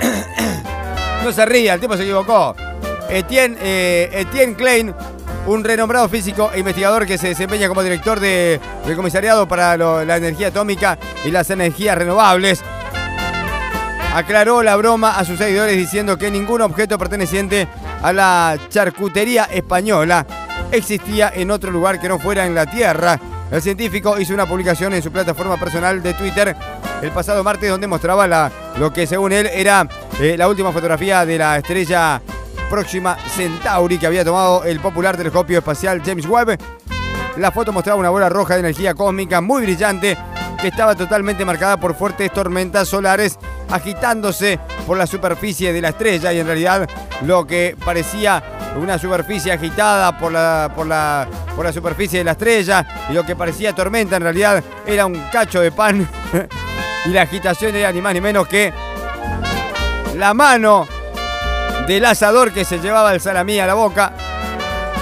no 1.24 1.32
se 1.32 1.46
ría, 1.46 1.74
el 1.74 1.80
tipo 1.80 1.96
se 1.96 2.04
equivocó. 2.04 2.54
Etienne, 3.08 3.56
eh, 3.60 4.10
Etienne 4.12 4.54
Klein, 4.54 4.94
un 5.46 5.62
renombrado 5.64 6.08
físico 6.08 6.50
e 6.52 6.58
investigador 6.58 7.06
que 7.06 7.18
se 7.18 7.28
desempeña 7.28 7.68
como 7.68 7.82
director 7.82 8.18
de- 8.20 8.60
del 8.84 8.96
Comisariado 8.96 9.46
para 9.46 9.76
la 9.76 10.16
Energía 10.16 10.48
Atómica 10.48 10.98
y 11.24 11.30
las 11.30 11.48
Energías 11.50 11.96
Renovables, 11.96 12.62
aclaró 14.14 14.62
la 14.62 14.76
broma 14.76 15.18
a 15.18 15.24
sus 15.24 15.38
seguidores 15.38 15.76
diciendo 15.76 16.16
que 16.16 16.30
ningún 16.30 16.62
objeto 16.62 16.98
perteneciente 16.98 17.68
a 18.02 18.12
la 18.12 18.58
charcutería 18.68 19.44
española 19.44 20.26
existía 20.72 21.30
en 21.34 21.50
otro 21.50 21.70
lugar 21.70 22.00
que 22.00 22.08
no 22.08 22.18
fuera 22.18 22.46
en 22.46 22.54
la 22.54 22.66
Tierra. 22.66 23.18
El 23.50 23.62
científico 23.62 24.18
hizo 24.18 24.34
una 24.34 24.46
publicación 24.46 24.94
en 24.94 25.02
su 25.02 25.12
plataforma 25.12 25.56
personal 25.56 26.02
de 26.02 26.14
Twitter 26.14 26.56
el 27.02 27.10
pasado 27.12 27.44
martes 27.44 27.68
donde 27.70 27.86
mostraba 27.86 28.26
la- 28.26 28.50
lo 28.78 28.92
que 28.92 29.06
según 29.06 29.32
él 29.32 29.48
era 29.52 29.86
eh, 30.18 30.34
la 30.36 30.48
última 30.48 30.72
fotografía 30.72 31.24
de 31.26 31.38
la 31.38 31.58
estrella 31.58 32.20
próxima 32.68 33.16
Centauri 33.34 33.98
que 33.98 34.06
había 34.06 34.24
tomado 34.24 34.64
el 34.64 34.80
popular 34.80 35.16
telescopio 35.16 35.58
espacial 35.58 36.02
James 36.04 36.26
Webb. 36.26 36.58
La 37.36 37.52
foto 37.52 37.72
mostraba 37.72 37.98
una 37.98 38.10
bola 38.10 38.28
roja 38.28 38.54
de 38.54 38.60
energía 38.60 38.94
cósmica 38.94 39.40
muy 39.40 39.62
brillante 39.62 40.16
que 40.60 40.68
estaba 40.68 40.94
totalmente 40.94 41.44
marcada 41.44 41.76
por 41.76 41.94
fuertes 41.94 42.32
tormentas 42.32 42.88
solares 42.88 43.38
agitándose 43.70 44.58
por 44.86 44.96
la 44.96 45.06
superficie 45.06 45.72
de 45.72 45.80
la 45.80 45.90
estrella 45.90 46.32
y 46.32 46.40
en 46.40 46.46
realidad 46.46 46.88
lo 47.22 47.46
que 47.46 47.76
parecía 47.84 48.42
una 48.76 48.98
superficie 48.98 49.52
agitada 49.52 50.18
por 50.18 50.32
la, 50.32 50.70
por 50.74 50.86
la, 50.86 51.26
por 51.54 51.64
la 51.64 51.72
superficie 51.72 52.18
de 52.18 52.24
la 52.24 52.32
estrella 52.32 52.86
y 53.10 53.12
lo 53.12 53.24
que 53.24 53.36
parecía 53.36 53.74
tormenta 53.74 54.16
en 54.16 54.22
realidad 54.22 54.62
era 54.86 55.06
un 55.06 55.18
cacho 55.32 55.60
de 55.60 55.72
pan 55.72 56.08
y 57.06 57.08
la 57.10 57.22
agitación 57.22 57.74
era 57.74 57.92
ni 57.92 58.00
más 58.00 58.14
ni 58.14 58.20
menos 58.20 58.46
que 58.46 58.72
la 60.16 60.32
mano 60.32 60.86
del 61.86 62.04
asador 62.04 62.52
que 62.52 62.64
se 62.64 62.80
llevaba 62.80 63.14
el 63.14 63.20
salamí 63.20 63.60
a 63.60 63.66
la 63.66 63.74
boca 63.74 64.12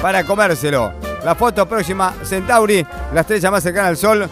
para 0.03 0.25
comérselo. 0.25 0.93
La 1.25 1.35
foto 1.35 1.67
próxima, 1.67 2.13
Centauri, 2.23 2.87
la 3.15 3.23
estrella 3.23 3.51
más 3.51 3.63
cercana 3.63 3.89
al 3.89 3.97
Sol, 3.97 4.29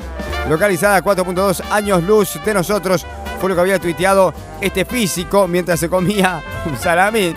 localizada 0.48 0.96
a 0.96 1.02
4.2 1.02 1.62
años 1.70 2.02
luz 2.02 2.38
de 2.44 2.52
nosotros, 2.52 3.06
fue 3.40 3.48
lo 3.48 3.54
que 3.54 3.60
había 3.62 3.78
tuiteado 3.78 4.34
este 4.60 4.84
físico 4.84 5.48
mientras 5.48 5.80
se 5.80 5.88
comía 5.88 6.42
un 6.66 6.76
salamín. 6.76 7.34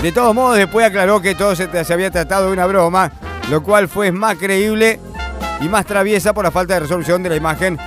De 0.00 0.10
todos 0.12 0.34
modos, 0.34 0.56
después 0.56 0.86
aclaró 0.86 1.20
que 1.20 1.34
todo 1.34 1.54
se, 1.54 1.84
se 1.84 1.92
había 1.92 2.10
tratado 2.10 2.46
de 2.46 2.52
una 2.52 2.64
broma, 2.64 3.10
lo 3.50 3.62
cual 3.62 3.88
fue 3.88 4.10
más 4.10 4.36
creíble 4.36 5.00
y 5.60 5.68
más 5.68 5.84
traviesa 5.84 6.32
por 6.32 6.44
la 6.44 6.50
falta 6.50 6.74
de 6.74 6.80
resolución 6.80 7.22
de 7.22 7.28
la 7.28 7.36
imagen, 7.36 7.78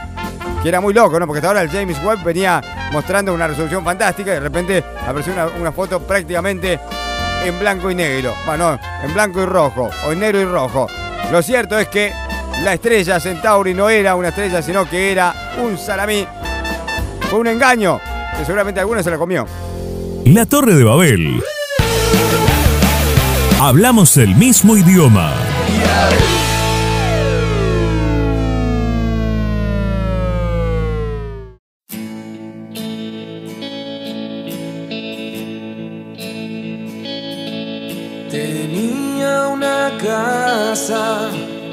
que 0.62 0.69
era 0.69 0.82
muy 0.82 0.93
loco, 0.93 1.19
¿no? 1.19 1.25
Porque 1.25 1.39
hasta 1.39 1.47
ahora 1.47 1.62
el 1.62 1.69
James 1.69 1.97
Webb 2.04 2.23
venía 2.23 2.62
mostrando 2.91 3.34
una 3.34 3.47
resolución 3.47 3.84
fantástica 3.84 4.32
y 4.32 4.34
de 4.36 4.39
repente 4.39 4.84
apareció 5.08 5.34
una, 5.60 5.71
foto 5.71 5.99
prácticamente 5.99 6.80
en 7.43 7.60
blanco 7.60 7.89
y 7.91 7.95
negro. 7.95 8.34
Bueno, 8.45 8.80
en 9.04 9.13
blanco 9.13 9.41
y 9.41 9.45
rojo, 9.45 9.89
o 10.06 10.12
en 10.12 10.19
negro 10.19 10.41
y 10.41 10.45
rojo. 10.45 10.88
Lo 11.32 11.41
cierto 11.41 11.78
es 11.78 11.88
que 11.88 12.12
la 12.63 12.73
estrella 12.73 13.19
Centauri 13.19 13.73
no 13.73 13.89
era 13.89 14.15
una 14.15 14.30
estrella, 14.30 14.62
sino 14.62 14.89
que 14.89 15.12
era 15.12 15.34
un 15.62 15.78
salamí. 15.78 16.25
Fue 17.30 17.39
un 17.39 17.47
engaño, 17.47 17.99
que 18.38 18.45
seguramente 18.45 18.80
alguno 18.80 19.04
se 19.04 19.12
la 19.12 19.17
comió. 19.17 19.45
La 20.25 20.45
Torre 20.45 20.75
de 20.75 20.84
Babel. 20.84 21.41
Hablamos 23.62 24.17
el 24.17 24.36
mismo 24.36 24.78
idioma. 24.78 25.34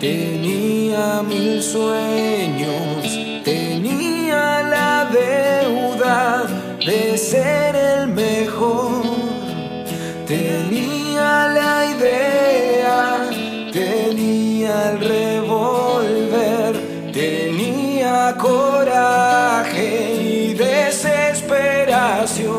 Tenía 0.01 1.22
mil 1.22 1.62
sueños, 1.62 3.05
tenía 3.44 4.62
la 4.62 5.07
deuda 5.11 6.44
de 6.85 7.16
ser 7.16 7.75
el 7.75 8.09
mejor, 8.09 9.03
tenía 10.27 11.49
la 11.49 11.87
idea, 11.94 13.31
tenía 13.72 14.90
el 14.90 15.01
revólver, 15.01 16.77
tenía 17.12 18.37
coraje 18.38 20.14
y 20.14 20.53
desesperación. 20.55 22.56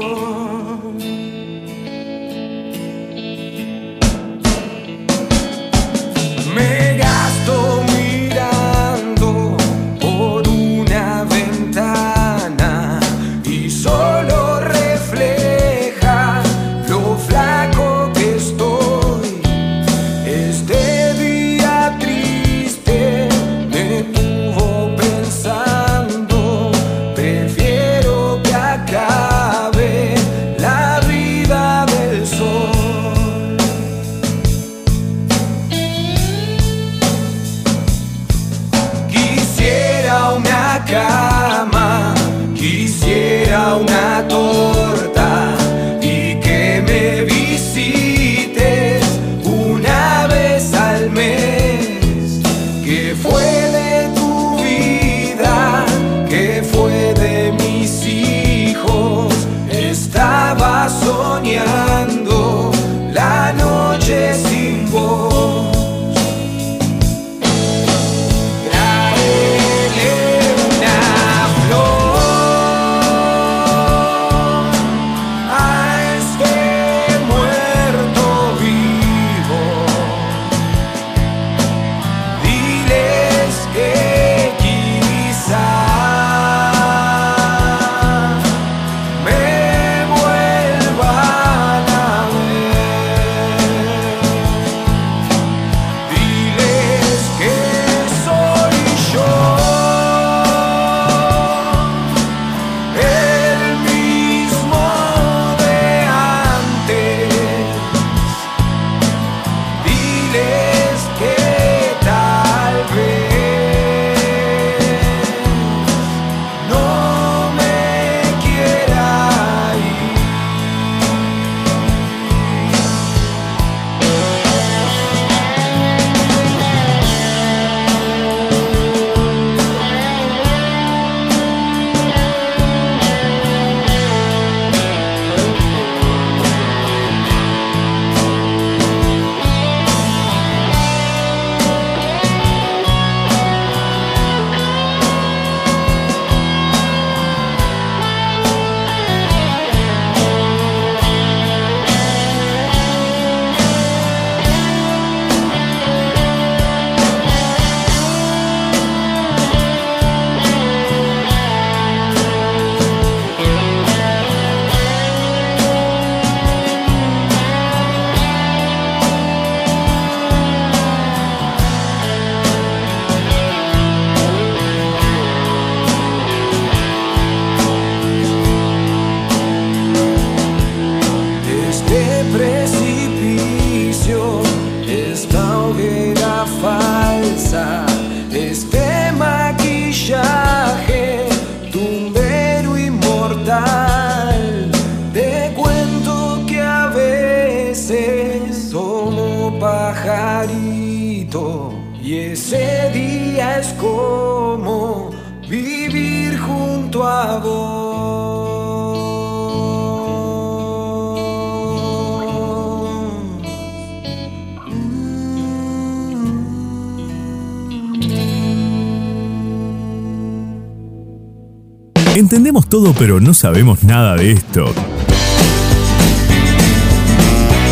pero 222.99 223.19
no 223.19 223.33
sabemos 223.33 223.83
nada 223.83 224.15
de 224.15 224.31
esto. 224.31 224.73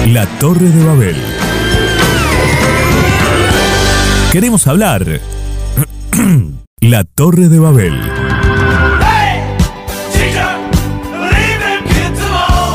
La 0.07 0.25
Torre 0.39 0.69
de 0.69 0.85
Babel. 0.85 1.15
Queremos 4.31 4.67
hablar. 4.67 5.21
La 6.81 7.03
Torre 7.03 7.49
de 7.49 7.59
Babel. 7.59 7.99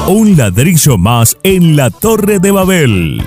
Un 0.09 0.37
ladrillo 0.37 0.99
más 0.99 1.37
en 1.45 1.77
la 1.77 1.91
Torre 1.91 2.41
de 2.41 2.51
Babel. 2.51 3.23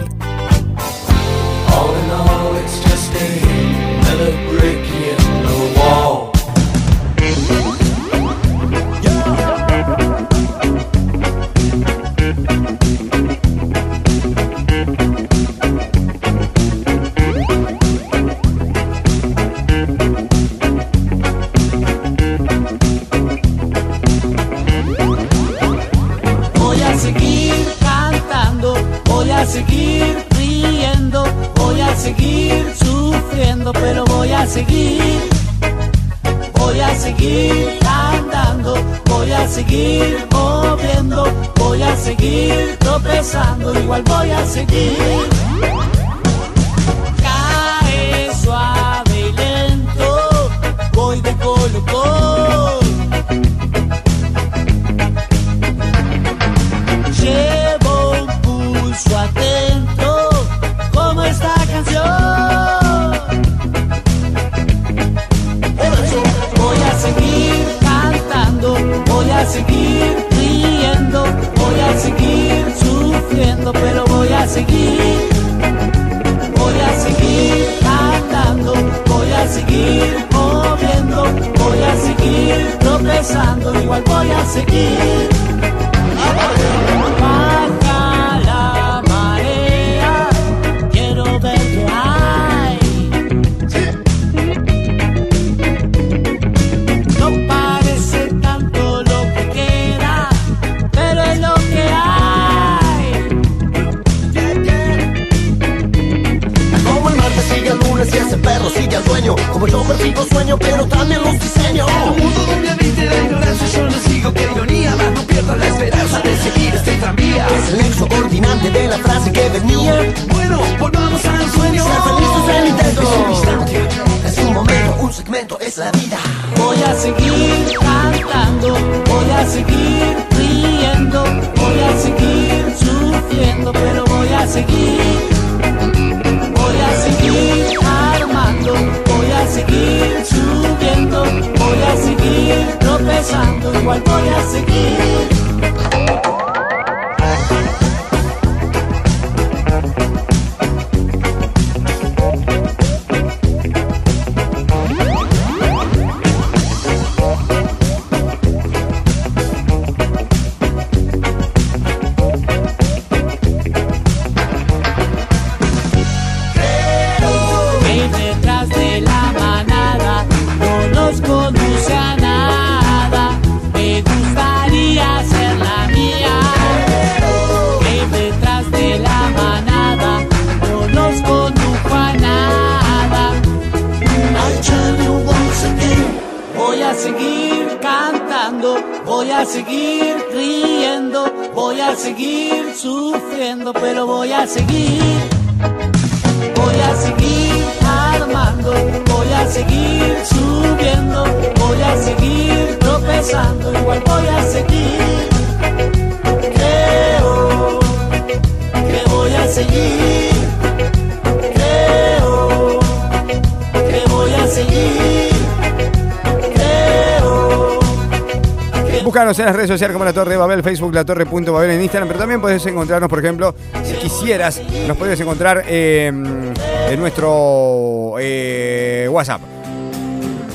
En 219.39 219.45
las 219.45 219.55
redes 219.55 219.69
sociales 219.69 219.93
como 219.93 220.05
La 220.05 220.13
Torre 220.13 220.31
de 220.31 220.38
Babel, 220.38 220.61
Facebook, 220.61 220.93
La 220.93 221.03
Torre. 221.03 221.25
Babel 221.25 221.71
en 221.71 221.81
Instagram, 221.81 222.07
pero 222.07 222.19
también 222.19 222.39
puedes 222.39 222.63
encontrarnos, 222.67 223.09
por 223.09 223.17
ejemplo, 223.17 223.55
si 223.84 223.95
quisieras, 223.95 224.61
nos 224.88 224.95
puedes 224.95 225.19
encontrar 225.19 225.63
eh, 225.67 226.07
en 226.07 226.99
nuestro 226.99 228.15
eh, 228.19 229.07
WhatsApp. 229.09 229.41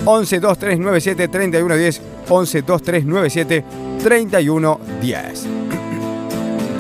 11 0.05 0.41
2397 0.41 1.29
3110 1.29 2.01
11 2.29 2.62
2397 2.62 3.64
3110 4.01 5.47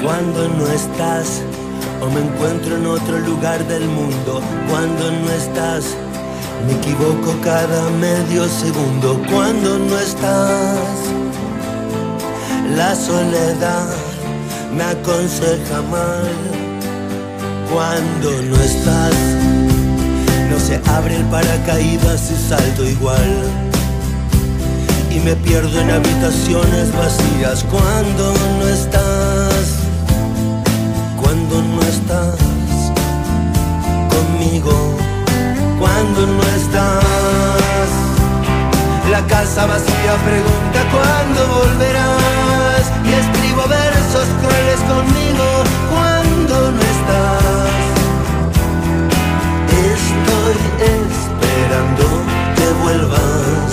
Cuando 0.00 0.48
no 0.50 0.66
estás 0.68 1.42
o 2.00 2.10
me 2.10 2.20
encuentro 2.20 2.76
en 2.76 2.86
otro 2.86 3.18
lugar 3.18 3.66
del 3.66 3.86
mundo, 3.88 4.40
cuando 4.70 5.10
no 5.10 5.30
estás 5.32 5.96
me 6.64 6.74
equivoco 6.74 7.34
cada 7.42 7.90
medio 7.90 8.46
segundo, 8.46 9.20
cuando 9.30 9.78
no 9.78 9.98
estás 9.98 11.17
la 12.76 12.94
soledad 12.94 13.88
me 14.76 14.84
aconseja 14.84 15.80
mal 15.90 16.28
cuando 17.72 18.30
no 18.42 18.56
estás. 18.56 19.14
No 20.50 20.58
se 20.58 20.80
abre 20.90 21.16
el 21.16 21.24
paracaídas 21.24 22.30
y 22.30 22.48
salto 22.48 22.84
igual. 22.84 23.44
Y 25.10 25.20
me 25.20 25.34
pierdo 25.36 25.80
en 25.80 25.90
habitaciones 25.90 26.94
vacías 26.94 27.64
cuando 27.64 28.34
no 28.58 28.68
estás. 28.68 29.76
Cuando 31.20 31.62
no 31.62 31.80
estás 31.82 32.36
conmigo. 34.10 34.72
Cuando 35.78 36.26
no 36.26 36.42
estás. 36.42 37.88
La 39.10 39.26
casa 39.26 39.66
vacía 39.66 40.14
pregunta 40.24 40.80
cuándo 40.92 41.54
volverás. 41.54 42.27
Y 43.08 43.12
escribo 43.14 43.62
versos 43.66 44.28
crueles 44.42 44.80
conmigo 44.80 45.64
cuando 45.90 46.72
no 46.72 46.80
estás. 46.80 47.78
Estoy 49.94 50.56
esperando 50.78 52.04
que 52.56 52.66
vuelvas. 52.82 53.70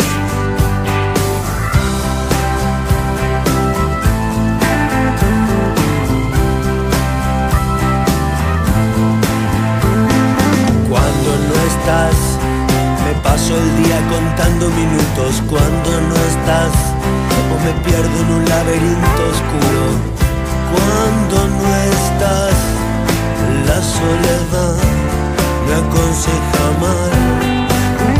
Cuando 10.89 11.29
no 11.47 11.55
estás, 11.71 12.15
me 13.03 13.13
paso 13.21 13.57
el 13.57 13.83
día 13.83 13.99
contando 14.09 14.69
minutos. 14.69 15.43
Cuando 15.49 16.01
no 16.01 16.15
estás, 16.15 16.95
o 17.53 17.55
me 17.65 17.73
pierdo 17.86 18.15
en 18.23 18.29
un 18.38 18.43
laberinto 18.49 19.21
oscuro. 19.33 19.83
Cuando 20.73 21.36
no 21.57 21.67
estás, 21.93 22.57
la 23.67 23.79
soledad 23.81 24.77
me 25.65 25.73
aconseja 25.83 26.65
mal. 26.83 27.11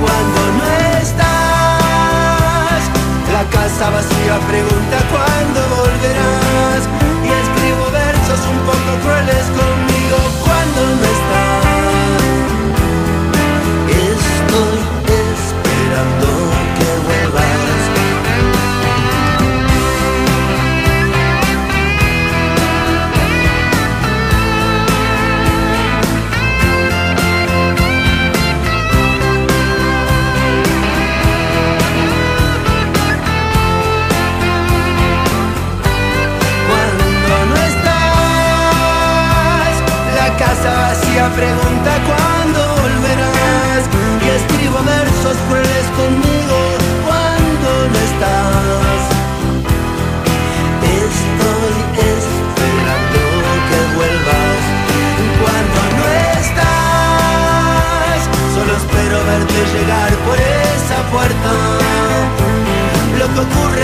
Cuando 0.02 0.40
no 0.58 0.66
estás, 1.02 2.82
la 3.36 3.44
casa 3.58 3.90
vacía 3.90 4.36
pregunta 4.52 4.98
cuándo 5.14 5.60
volverás. 5.76 6.84
Y 7.26 7.30
escribo 7.44 7.86
versos 7.92 8.42
un 8.54 8.60
poco 8.70 8.92
crueles 9.04 9.45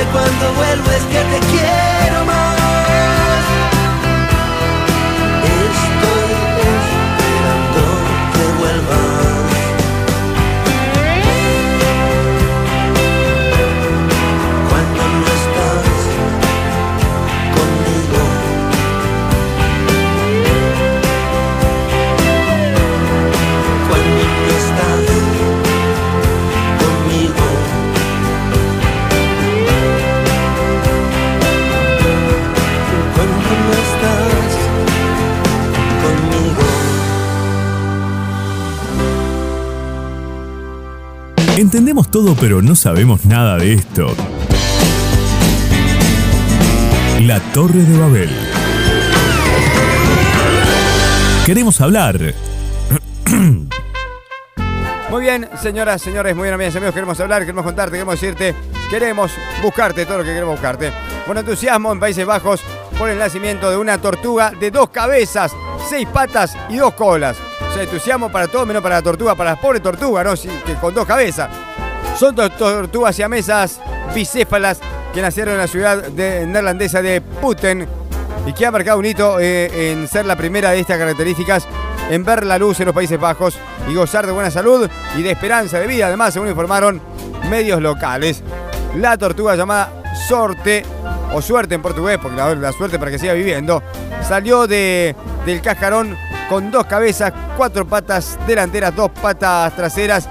cuando 0.05 0.53
vuelvo 0.53 0.91
es 0.91 1.03
que 1.03 1.19
te 1.19 1.39
quiero 1.51 1.90
Entendemos 41.71 42.11
todo, 42.11 42.35
pero 42.35 42.61
no 42.61 42.75
sabemos 42.75 43.23
nada 43.23 43.55
de 43.55 43.75
esto. 43.75 44.13
La 47.21 47.39
Torre 47.53 47.79
de 47.79 47.97
Babel. 47.97 48.29
Queremos 51.45 51.79
hablar. 51.79 52.33
Muy 55.09 55.21
bien, 55.21 55.47
señoras, 55.61 56.01
señores, 56.01 56.35
muy 56.35 56.43
bien, 56.43 56.55
amigas 56.55 56.75
amigos, 56.75 56.93
queremos 56.93 57.17
hablar, 57.21 57.43
queremos 57.43 57.63
contarte, 57.63 57.93
queremos 57.93 58.19
decirte, 58.19 58.53
queremos 58.89 59.31
buscarte 59.63 60.05
todo 60.05 60.17
lo 60.17 60.23
que 60.25 60.33
queremos 60.33 60.55
buscarte. 60.55 60.91
Con 61.25 61.37
entusiasmo 61.37 61.93
en 61.93 62.01
Países 62.01 62.25
Bajos 62.25 62.59
por 62.99 63.09
el 63.09 63.17
nacimiento 63.17 63.71
de 63.71 63.77
una 63.77 63.97
tortuga 63.97 64.51
de 64.51 64.71
dos 64.71 64.89
cabezas, 64.89 65.53
seis 65.89 66.05
patas 66.11 66.53
y 66.67 66.75
dos 66.75 66.93
colas. 66.95 67.37
O 67.69 67.73
sea, 67.73 67.83
entusiasmo 67.83 68.29
para 68.29 68.49
todo 68.49 68.65
menos 68.65 68.83
para 68.83 68.95
la 68.95 69.01
tortuga, 69.01 69.33
para 69.33 69.51
las 69.51 69.59
pobres 69.59 69.81
tortugas, 69.81 70.25
¿no? 70.25 70.33
Que 70.65 70.75
con 70.75 70.93
dos 70.93 71.05
cabezas. 71.05 71.49
Son 72.21 72.35
dos 72.35 72.55
tortugas 72.55 73.15
siamesas 73.15 73.81
bicéfalas 74.13 74.79
que 75.11 75.23
nacieron 75.23 75.55
en 75.55 75.59
la 75.59 75.65
ciudad 75.65 76.03
de- 76.03 76.45
neerlandesa 76.45 77.01
de 77.01 77.19
Putten 77.19 77.87
y 78.45 78.53
que 78.53 78.63
ha 78.63 78.69
marcado 78.69 78.99
un 78.99 79.05
hito 79.07 79.39
eh, 79.39 79.91
en 79.91 80.07
ser 80.07 80.27
la 80.27 80.35
primera 80.35 80.69
de 80.69 80.81
estas 80.81 80.99
características 80.99 81.65
en 82.11 82.23
ver 82.23 82.45
la 82.45 82.59
luz 82.59 82.79
en 82.79 82.85
los 82.85 82.93
Países 82.93 83.19
Bajos 83.19 83.57
y 83.89 83.95
gozar 83.95 84.27
de 84.27 84.33
buena 84.33 84.51
salud 84.51 84.87
y 85.17 85.23
de 85.23 85.31
esperanza 85.31 85.79
de 85.79 85.87
vida, 85.87 86.05
además, 86.05 86.31
según 86.35 86.49
informaron 86.49 87.01
medios 87.49 87.81
locales. 87.81 88.43
La 88.97 89.17
tortuga 89.17 89.55
llamada 89.55 89.89
Sorte, 90.27 90.85
o 91.33 91.41
suerte 91.41 91.73
en 91.73 91.81
portugués, 91.81 92.19
porque 92.21 92.37
la, 92.37 92.71
suerte 92.71 92.99
para 92.99 93.09
que 93.09 93.17
siga 93.17 93.33
viviendo, 93.33 93.81
salió 94.21 94.67
de, 94.67 95.15
del 95.43 95.59
cascarón 95.59 96.15
con 96.47 96.69
dos 96.69 96.85
cabezas, 96.85 97.33
cuatro 97.57 97.87
patas 97.87 98.37
delanteras, 98.45 98.95
dos 98.95 99.09
patas 99.09 99.75
traseras 99.75 100.29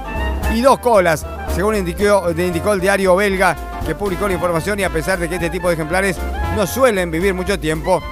y 0.55 0.61
dos 0.61 0.79
colas, 0.79 1.27
según 1.61 1.77
indicó, 1.77 2.73
el 2.73 2.81
diario 2.81 3.15
belga 3.17 3.55
que 3.87 3.95
publicó 3.95 4.27
la 4.27 4.33
información 4.33 4.81
y 4.81 4.85
a 4.85 4.89
pesar 4.89 5.19
de 5.19 5.29
que 5.29 5.35
este 5.35 5.51
tipo 5.51 5.69
de 5.69 5.75
ejemplares 5.75 6.17
no 6.57 6.67
suelen 6.67 7.11
vivir 7.11 7.35
mucho 7.35 7.61
tiempo, 7.61 8.03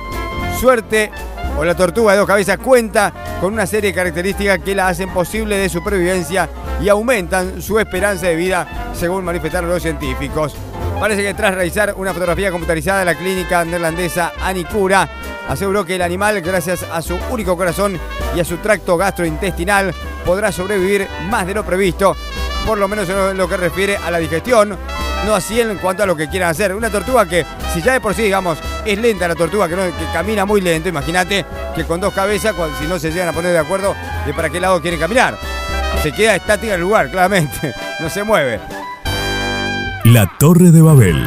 suerte 0.61 1.11
o 1.57 1.65
la 1.65 1.75
tortuga 1.75 2.13
de 2.13 2.19
dos 2.19 2.27
cabezas 2.27 2.59
cuenta 2.59 3.11
con 3.41 3.55
una 3.55 3.67
serie 3.67 3.89
de 3.89 3.97
características 3.97 4.59
que 4.59 4.75
la 4.75 4.89
hacen 4.89 5.09
posible 5.15 5.57
de 5.57 5.71
supervivencia 5.71 6.47
y 6.79 6.91
aumentan 6.91 7.63
su 7.63 7.79
esperanza 7.79 8.27
de 8.27 8.37
vida, 8.37 8.91
según 8.93 9.25
manifestaron 9.25 9.71
los 9.71 9.81
científicos. 9.81 10.55
Parece 11.01 11.23
que 11.23 11.33
tras 11.33 11.55
realizar 11.55 11.95
una 11.97 12.13
fotografía 12.13 12.51
computarizada 12.51 13.03
la 13.03 13.15
clínica 13.15 13.65
neerlandesa 13.65 14.35
Anicura, 14.43 15.09
aseguró 15.49 15.87
que 15.87 15.95
el 15.95 16.03
animal, 16.03 16.43
gracias 16.43 16.85
a 16.93 17.01
su 17.01 17.19
único 17.31 17.57
corazón 17.57 17.99
y 18.37 18.41
a 18.41 18.45
su 18.45 18.59
tracto 18.59 18.99
gastrointestinal, 18.99 19.95
podrá 20.27 20.53
sobrevivir 20.53 21.09
más 21.31 21.47
de 21.47 21.55
lo 21.55 21.65
previsto, 21.65 22.15
por 22.69 22.77
lo 22.79 22.87
menos 22.87 23.09
en 23.09 23.39
lo 23.39 23.49
que 23.49 23.57
refiere 23.57 23.97
a 23.97 24.11
la 24.11 24.19
digestión, 24.19 24.77
no 25.27 25.35
así 25.35 25.59
en 25.59 25.79
cuanto 25.79 26.03
a 26.03 26.07
lo 26.07 26.15
que 26.15 26.29
quieran 26.29 26.51
hacer. 26.51 26.75
Una 26.75 26.91
tortuga 26.91 27.27
que, 27.27 27.47
si 27.73 27.81
ya 27.81 27.95
de 27.95 28.01
por 28.01 28.15
sí, 28.15 28.23
digamos, 28.25 28.59
es 28.85 28.99
lenta 28.99 29.27
la 29.27 29.35
tortuga, 29.35 29.67
que, 29.71 29.75
no- 29.75 29.85
que 29.87 30.05
camina 30.13 30.45
muy 30.45 30.61
lento, 30.61 30.87
imagínate 30.91 31.47
que 31.75 31.85
con 31.85 31.99
dos 31.99 32.13
cabezas, 32.13 32.53
cuando- 32.53 32.79
si 32.79 32.85
no 32.87 32.99
se 32.99 33.11
llegan 33.11 33.29
a 33.29 33.33
poner 33.33 33.53
de 33.53 33.59
acuerdo 33.59 33.95
de 34.27 34.35
para 34.35 34.51
qué 34.51 34.61
lado 34.61 34.83
quieren 34.83 35.01
caminar. 35.01 35.39
Se 36.03 36.13
queda 36.13 36.37
estática 36.37 36.69
en 36.75 36.75
el 36.75 36.81
lugar, 36.83 37.11
claramente, 37.11 37.73
no 38.01 38.11
se 38.11 38.23
mueve. 38.23 38.61
La 40.05 40.31
Torre 40.39 40.71
de 40.71 40.83
Babel. 40.83 41.25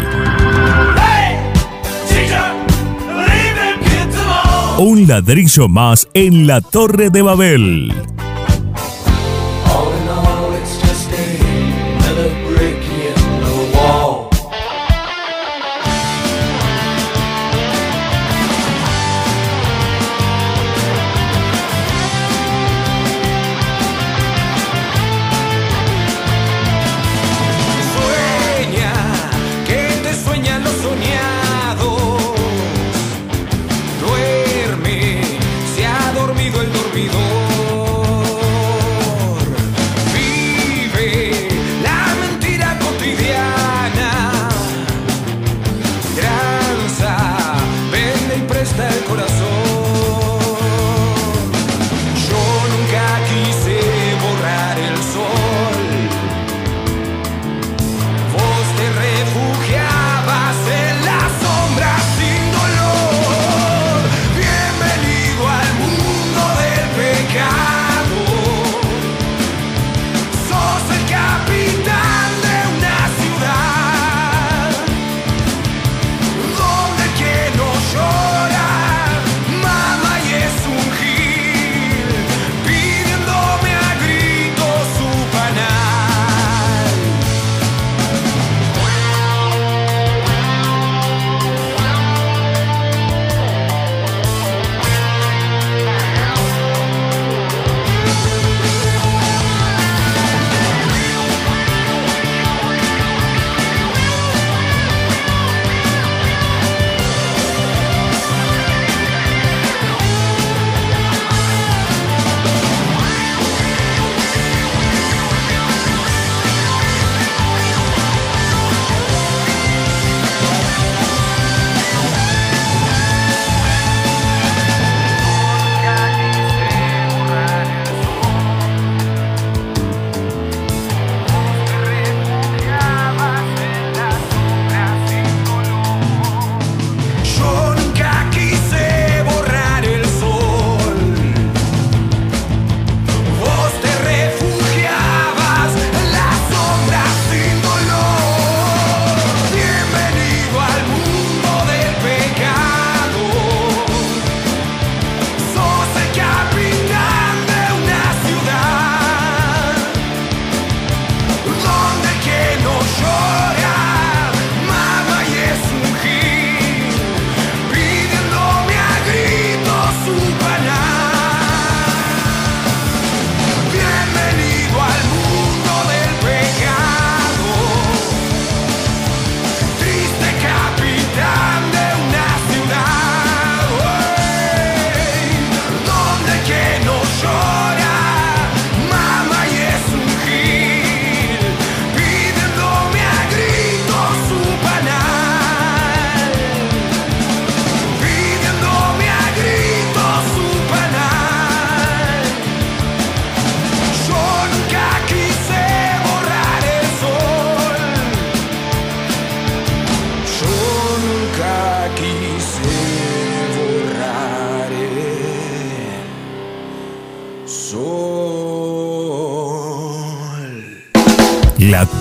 Un 4.77 5.07
ladrillo 5.07 5.67
más 5.67 6.07
en 6.13 6.45
la 6.45 6.61
Torre 6.61 7.09
de 7.09 7.21
Babel. 7.23 7.93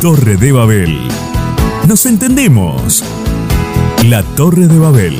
Torre 0.01 0.38
de 0.38 0.51
Babel. 0.51 0.98
Nos 1.86 2.07
entendemos. 2.07 3.05
La 4.07 4.22
Torre 4.22 4.66
de 4.66 4.78
Babel. 4.78 5.14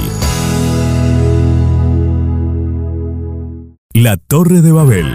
La 3.93 4.16
Torre 4.16 4.62
de 4.62 4.72
Babel. 4.72 5.07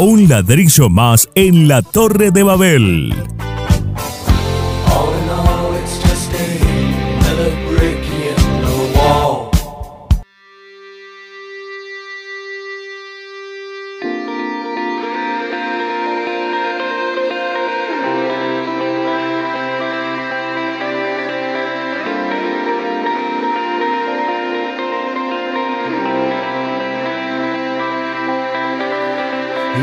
Un 0.00 0.28
ladrillo 0.28 0.90
más 0.90 1.30
en 1.34 1.66
la 1.66 1.80
Torre 1.80 2.30
de 2.30 2.42
Babel. 2.42 3.33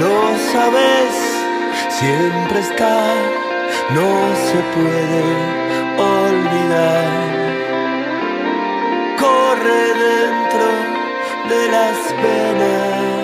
Lo 0.01 0.35
sabes, 0.51 1.13
siempre 1.99 2.59
está, 2.59 3.13
no 3.97 4.11
se 4.47 4.59
puede 4.75 5.23
olvidar. 6.17 7.29
Corre 9.19 9.83
dentro 10.07 10.65
de 11.49 11.61
las 11.75 11.97
venas. 12.23 13.20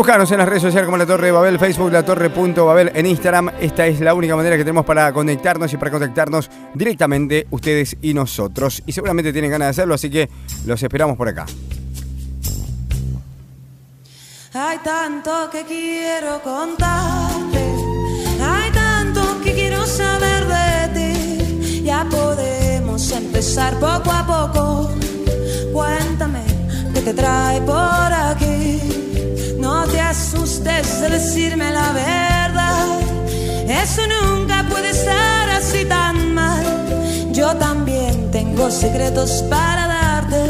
Buscarnos 0.00 0.32
en 0.32 0.38
las 0.38 0.48
redes 0.48 0.62
sociales 0.62 0.86
como 0.86 0.96
La 0.96 1.04
Torre 1.04 1.26
de 1.26 1.32
Babel, 1.32 1.58
Facebook, 1.58 1.92
La 1.92 2.02
Torre.babel, 2.02 2.90
en 2.94 3.04
Instagram. 3.04 3.50
Esta 3.60 3.86
es 3.86 4.00
la 4.00 4.14
única 4.14 4.34
manera 4.34 4.56
que 4.56 4.62
tenemos 4.62 4.86
para 4.86 5.12
conectarnos 5.12 5.70
y 5.74 5.76
para 5.76 5.90
contactarnos 5.90 6.50
directamente 6.72 7.46
ustedes 7.50 7.94
y 8.00 8.14
nosotros. 8.14 8.82
Y 8.86 8.92
seguramente 8.92 9.30
tienen 9.30 9.50
ganas 9.50 9.66
de 9.66 9.70
hacerlo, 9.70 9.92
así 9.92 10.08
que 10.08 10.30
los 10.64 10.82
esperamos 10.82 11.18
por 11.18 11.28
acá. 11.28 11.44
Hay 14.54 14.78
tanto 14.78 15.50
que 15.52 15.66
quiero 15.66 16.40
contarte, 16.42 17.62
hay 18.42 18.70
tanto 18.72 19.42
que 19.44 19.52
quiero 19.52 19.84
saber 19.84 20.46
de 20.46 20.94
ti. 20.94 21.82
Ya 21.82 22.06
podemos 22.10 23.12
empezar 23.12 23.74
poco 23.74 24.10
a 24.10 24.26
poco. 24.26 24.92
Cuéntame 25.74 26.40
qué 26.94 27.02
te 27.02 27.12
trae 27.12 27.60
por 27.60 27.76
aquí 27.76 28.49
puedes 30.80 31.10
decirme 31.10 31.70
la 31.72 31.92
verdad. 31.92 33.00
Eso 33.68 34.02
nunca 34.06 34.64
puede 34.68 34.90
estar 34.90 35.48
así 35.50 35.84
tan 35.84 36.34
mal. 36.34 36.64
Yo 37.32 37.54
también 37.56 38.30
tengo 38.30 38.70
secretos 38.70 39.44
para 39.48 39.86
darte 39.86 40.42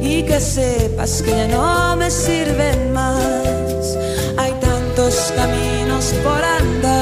y 0.00 0.22
que 0.24 0.40
sepas 0.40 1.22
que 1.22 1.30
ya 1.30 1.48
no 1.48 1.96
me 1.96 2.10
sirven 2.10 2.92
más. 2.92 3.96
Hay 4.36 4.52
tantos 4.60 5.32
caminos 5.36 6.12
por 6.24 6.44
andar. 6.44 7.01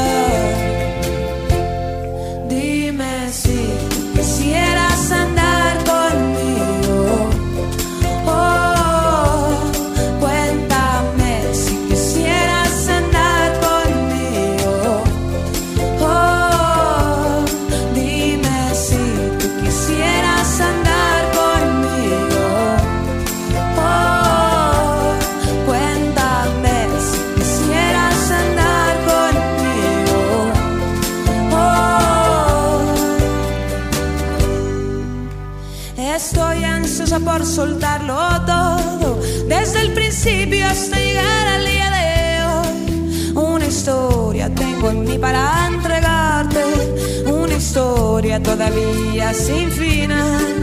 Todavía 48.43 49.33
sin 49.35 49.71
final. 49.71 50.55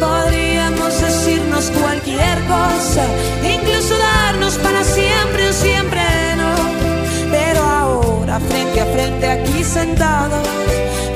Podríamos 0.00 1.00
decirnos 1.00 1.70
cualquier 1.80 2.38
cosa, 2.46 3.04
incluso 3.42 3.96
darnos 3.96 4.54
para 4.58 4.84
siempre 4.84 5.48
o 5.48 5.52
siempre 5.52 6.00
no. 6.36 6.54
Pero 7.30 7.60
ahora, 7.62 8.40
frente 8.40 8.80
a 8.80 8.86
frente, 8.86 9.26
aquí 9.30 9.64
sentados, 9.64 10.46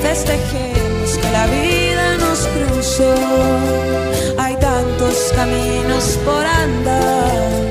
festejemos 0.01 1.17
que 1.21 1.31
la 1.31 1.45
vida 1.47 2.17
nos 2.19 2.39
cruzó. 2.55 3.13
Hay 4.37 4.55
tantos 4.55 5.31
caminos 5.35 6.17
por 6.25 6.45
andar. 6.45 7.68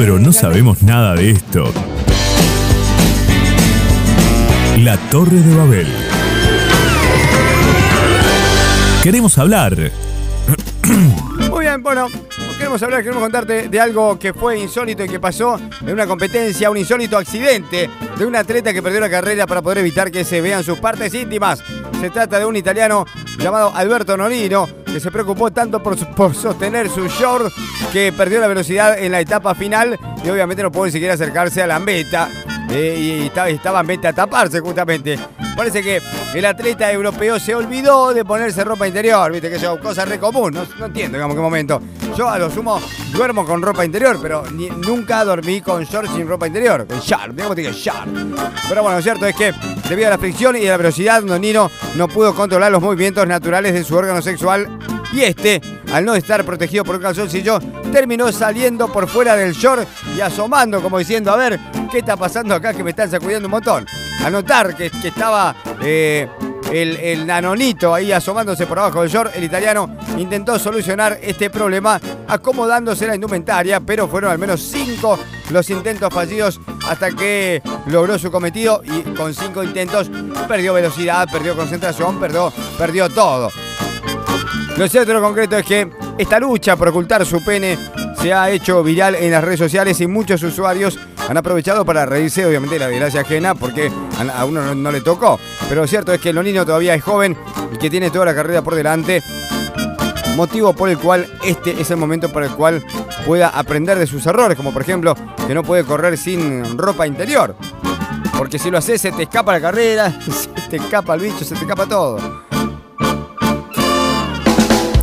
Pero 0.00 0.18
no 0.18 0.32
sabemos 0.32 0.82
nada 0.82 1.14
de 1.14 1.32
esto. 1.32 1.70
La 4.78 4.96
Torre 5.10 5.36
de 5.36 5.54
Babel. 5.54 5.86
Queremos 9.02 9.36
hablar. 9.36 9.76
Muy 11.50 11.66
bien, 11.66 11.82
bueno, 11.82 12.08
queremos 12.56 12.82
hablar, 12.82 13.02
queremos 13.02 13.22
contarte 13.22 13.68
de 13.68 13.78
algo 13.78 14.18
que 14.18 14.32
fue 14.32 14.58
insólito 14.58 15.04
y 15.04 15.08
que 15.10 15.20
pasó 15.20 15.60
en 15.82 15.92
una 15.92 16.06
competencia, 16.06 16.70
un 16.70 16.78
insólito 16.78 17.18
accidente 17.18 17.90
de 18.16 18.24
un 18.24 18.34
atleta 18.36 18.72
que 18.72 18.82
perdió 18.82 19.00
la 19.00 19.10
carrera 19.10 19.46
para 19.46 19.60
poder 19.60 19.78
evitar 19.78 20.10
que 20.10 20.24
se 20.24 20.40
vean 20.40 20.64
sus 20.64 20.78
partes 20.78 21.12
íntimas. 21.12 21.62
Se 22.00 22.08
trata 22.08 22.38
de 22.38 22.46
un 22.46 22.56
italiano 22.56 23.04
llamado 23.36 23.70
Alberto 23.74 24.16
Nonino, 24.16 24.66
que 24.92 25.00
se 25.00 25.10
preocupó 25.10 25.50
tanto 25.50 25.82
por, 25.82 25.96
sostener 26.34 26.88
su 26.88 27.06
short 27.08 27.52
que 27.92 28.12
perdió 28.12 28.40
la 28.40 28.48
velocidad 28.48 28.98
en 28.98 29.12
la 29.12 29.20
etapa 29.20 29.54
final 29.54 29.98
y 30.24 30.28
obviamente 30.28 30.62
no 30.62 30.72
pudo 30.72 30.86
ni 30.86 30.92
siquiera 30.92 31.14
acercarse 31.14 31.62
a 31.62 31.66
la 31.66 31.78
meta. 31.78 32.28
Eh, 32.72 32.96
y 32.98 33.26
estaba, 33.26 33.48
estaba 33.48 33.80
en 33.80 33.86
meta 33.86 34.08
a 34.10 34.12
taparse 34.12 34.60
justamente. 34.60 35.18
Parece 35.56 35.82
que 35.82 36.00
el 36.34 36.44
atleta 36.44 36.90
europeo 36.90 37.38
se 37.38 37.54
olvidó 37.54 38.14
de 38.14 38.24
ponerse 38.24 38.64
ropa 38.64 38.86
interior, 38.86 39.30
viste 39.30 39.50
que 39.50 39.56
eso 39.56 39.74
es 39.74 39.80
cosa 39.80 40.04
re 40.04 40.18
común, 40.18 40.54
no, 40.54 40.86
entiendo 40.86 41.18
digamos 41.18 41.36
qué 41.36 41.42
momento. 41.42 41.82
Yo 42.16 42.28
a 42.28 42.38
lo 42.38 42.50
sumo 42.50 42.80
duermo 43.12 43.44
con 43.44 43.60
ropa 43.60 43.84
interior, 43.84 44.18
pero 44.22 44.44
nunca 44.50 45.24
dormí 45.24 45.60
con 45.60 45.84
short 45.84 46.10
sin 46.14 46.26
ropa 46.26 46.46
interior, 46.46 46.86
con 46.86 47.00
short, 47.00 47.32
digamos 47.34 47.56
que 47.56 47.72
short. 47.72 48.08
Pero 48.68 48.82
bueno, 48.82 48.96
lo 48.98 49.02
cierto 49.02 49.26
es 49.26 49.36
que 49.36 49.52
debido 49.88 50.08
a 50.08 50.10
la 50.10 50.18
fricción 50.18 50.56
y 50.56 50.66
a 50.66 50.70
la 50.70 50.76
velocidad, 50.76 51.22
Nonino 51.22 51.70
no 51.96 52.08
pudo 52.08 52.34
controlar 52.34 52.72
los 52.72 52.80
movimientos 52.80 53.26
naturales 53.26 53.74
de 53.74 53.84
su 53.84 53.96
órgano 53.96 54.22
sexual 54.22 54.68
y 55.12 55.22
este, 55.22 55.60
al 55.92 56.04
no 56.04 56.14
estar 56.14 56.44
protegido 56.44 56.84
por 56.84 56.96
un 56.96 57.02
calzoncillo, 57.02 57.58
terminó 57.92 58.30
saliendo 58.32 58.92
por 58.92 59.08
fuera 59.08 59.36
del 59.36 59.52
short 59.52 59.86
y 60.16 60.20
asomando 60.20 60.80
como 60.80 60.98
diciendo, 60.98 61.32
a 61.32 61.36
ver, 61.36 61.58
¿qué 61.90 61.98
está 61.98 62.16
pasando 62.16 62.54
acá 62.54 62.72
que 62.72 62.84
me 62.84 62.90
están 62.90 63.10
sacudiendo 63.10 63.46
un 63.46 63.52
montón? 63.52 63.86
A 64.24 64.30
notar 64.30 64.76
que, 64.76 64.90
que 64.90 65.08
estaba 65.08 65.54
eh, 65.82 66.28
el, 66.70 66.96
el 66.96 67.26
nanonito 67.26 67.94
ahí 67.94 68.12
asomándose 68.12 68.66
por 68.66 68.78
abajo 68.78 69.02
del 69.02 69.10
short, 69.10 69.34
el 69.34 69.44
italiano 69.44 69.96
intentó 70.18 70.58
solucionar 70.58 71.18
este 71.22 71.50
problema 71.50 72.00
acomodándose 72.28 73.06
la 73.06 73.14
indumentaria, 73.14 73.80
pero 73.80 74.06
fueron 74.06 74.30
al 74.30 74.38
menos 74.38 74.60
cinco 74.60 75.18
los 75.50 75.68
intentos 75.70 76.12
fallidos 76.12 76.60
hasta 76.88 77.10
que 77.10 77.60
logró 77.86 78.18
su 78.18 78.30
cometido 78.30 78.82
y 78.84 79.02
con 79.14 79.34
cinco 79.34 79.64
intentos 79.64 80.10
perdió 80.46 80.74
velocidad, 80.74 81.28
perdió 81.30 81.56
concentración, 81.56 82.20
perdió, 82.20 82.52
perdió 82.78 83.08
todo. 83.08 83.50
Lo 84.80 84.88
cierto 84.88 85.10
y 85.10 85.14
lo 85.14 85.20
concreto 85.20 85.58
es 85.58 85.66
que 85.66 85.90
esta 86.16 86.40
lucha 86.40 86.74
por 86.74 86.88
ocultar 86.88 87.26
su 87.26 87.44
pene 87.44 87.76
se 88.18 88.32
ha 88.32 88.48
hecho 88.48 88.82
viral 88.82 89.14
en 89.14 89.30
las 89.30 89.44
redes 89.44 89.58
sociales 89.58 90.00
y 90.00 90.06
muchos 90.06 90.42
usuarios 90.42 90.98
han 91.28 91.36
aprovechado 91.36 91.84
para 91.84 92.06
reírse 92.06 92.46
obviamente 92.46 92.76
de 92.76 92.78
la 92.78 92.88
desgracia 92.88 93.20
ajena 93.20 93.54
porque 93.54 93.92
a 94.34 94.44
uno 94.46 94.74
no, 94.74 94.90
le 94.90 95.02
tocó. 95.02 95.38
Pero 95.68 95.82
lo 95.82 95.86
cierto 95.86 96.14
es 96.14 96.20
que 96.22 96.30
el 96.30 96.36
Nonino 96.36 96.64
todavía 96.64 96.94
es 96.94 97.04
joven 97.04 97.36
y 97.74 97.76
que 97.76 97.90
tiene 97.90 98.10
toda 98.10 98.24
la 98.24 98.34
carrera 98.34 98.62
por 98.62 98.74
delante. 98.74 99.22
Motivo 100.34 100.72
por 100.72 100.88
el 100.88 100.96
cual 100.96 101.30
este 101.44 101.78
es 101.78 101.90
el 101.90 101.98
momento 101.98 102.32
para 102.32 102.46
el 102.46 102.52
cual 102.52 102.82
pueda 103.26 103.48
aprender 103.50 103.98
de 103.98 104.06
sus 104.06 104.24
errores, 104.24 104.56
como 104.56 104.72
por 104.72 104.80
ejemplo 104.80 105.14
que 105.46 105.54
no 105.54 105.62
puede 105.62 105.84
correr 105.84 106.16
sin 106.16 106.78
ropa 106.78 107.06
interior. 107.06 107.54
Porque 108.38 108.58
si 108.58 108.70
lo 108.70 108.78
haces 108.78 109.02
se 109.02 109.12
te 109.12 109.24
escapa 109.24 109.52
la 109.52 109.60
carrera, 109.60 110.10
se 110.22 110.48
te 110.70 110.76
escapa 110.76 111.12
el 111.16 111.20
bicho, 111.20 111.44
se 111.44 111.54
te 111.54 111.60
escapa 111.60 111.84
todo. 111.84 112.48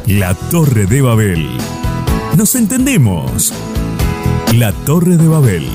La 0.08 0.34
Torre 0.34 0.86
de 0.86 1.02
Babel. 1.02 1.46
Nos 2.38 2.56
entendemos. 2.56 3.54
La 4.54 4.72
Torre 4.72 5.18
de 5.18 5.28
Babel. 5.28 5.68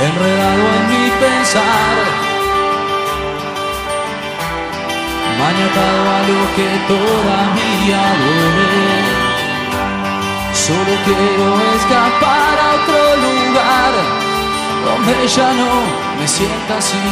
enredado 0.00 0.62
en 0.78 0.88
mi 0.88 1.10
pensar, 1.20 1.96
maniatado 5.38 6.10
a 6.10 6.20
lo 6.28 6.40
que 6.56 6.68
todavía 6.88 8.02
duele. 8.22 8.90
Solo 10.54 10.92
quiero 11.04 11.46
escapar 11.76 12.54
a 12.58 12.68
otro 12.78 13.00
lugar, 13.26 13.92
donde 14.86 15.28
ya 15.28 15.52
no 15.52 16.11
me 16.22 16.28
sienta 16.28 16.78
así, 16.78 17.04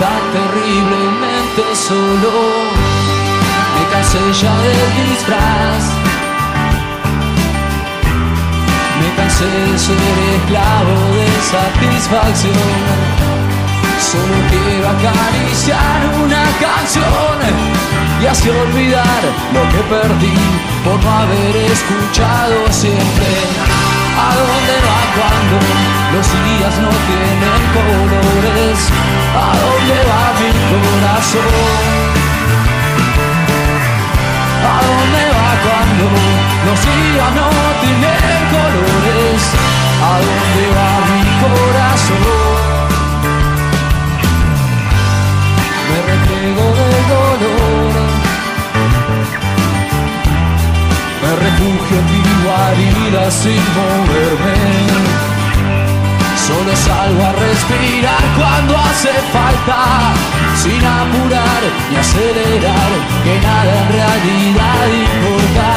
tan 0.00 0.22
terriblemente 0.34 1.62
solo. 1.86 2.32
Me 3.74 3.82
cansé 3.92 4.18
ya 4.42 4.54
del 4.66 4.88
disfraz. 4.98 5.82
Me 8.98 9.08
cansé 9.16 9.44
de 9.44 9.78
ser 9.78 10.16
esclavo 10.34 10.96
de 11.18 11.28
satisfacción. 11.54 12.90
Solo 14.10 14.36
quiero 14.50 14.88
acariciar 14.96 15.98
una 16.24 16.44
canción 16.66 17.38
y 18.20 18.26
así 18.26 18.48
olvidar 18.48 19.22
lo 19.54 19.62
que 19.72 19.80
perdí 19.94 20.38
por 20.84 20.98
no 21.04 21.10
haber 21.20 21.56
escuchado 21.56 22.72
siempre 22.72 23.89
¿A 24.20 24.28
dónde 24.36 24.76
va 24.86 25.00
cuando 25.16 25.56
los 26.14 26.28
días 26.44 26.74
no 26.84 26.92
tienen 27.08 27.62
colores? 27.76 28.78
¿A 29.32 29.48
dónde 29.62 29.98
va 30.08 30.22
mi 30.40 30.50
corazón? 30.70 31.54
¿A 34.72 34.76
dónde 34.88 35.22
va 35.34 35.48
cuando 35.64 36.04
los 36.66 36.80
días 36.90 37.30
no 37.38 37.48
tienen 37.80 38.40
colores? 38.56 39.42
¿A 40.04 40.14
dónde 40.26 40.64
va 40.76 40.90
mi 41.08 41.22
corazón? 41.42 42.60
Me 45.88 45.98
repliego 46.12 46.64
del 46.78 46.98
dolor 47.08 48.19
refugio 51.40 51.96
en 51.98 52.06
mi 52.12 52.22
guarida 52.44 53.30
sin 53.30 53.62
moverme. 53.76 55.30
Solo 56.46 56.74
salgo 56.74 57.22
a 57.24 57.32
respirar 57.32 58.24
cuando 58.36 58.76
hace 58.76 59.12
falta 59.32 59.78
Sin 60.56 60.82
apurar 60.84 61.62
ni 61.90 61.96
acelerar 61.96 62.90
Que 63.22 63.38
nada 63.46 63.72
en 63.82 63.88
realidad 63.98 64.82
importa. 65.06 65.70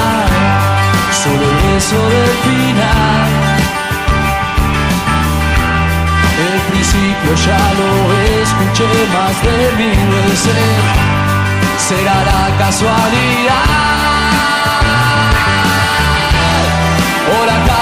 Solo 1.22 1.44
el 1.52 1.74
beso 1.74 2.00
del 2.14 2.34
final. 2.48 3.30
El 6.50 6.60
principio 6.72 7.32
ya 7.46 7.64
lo 7.80 7.92
escuché 8.42 8.90
más 9.14 9.36
de 9.46 9.58
mil 9.78 10.02
veces. 10.16 10.74
Será 11.78 12.16
la 12.24 12.58
casualidad 12.58 13.93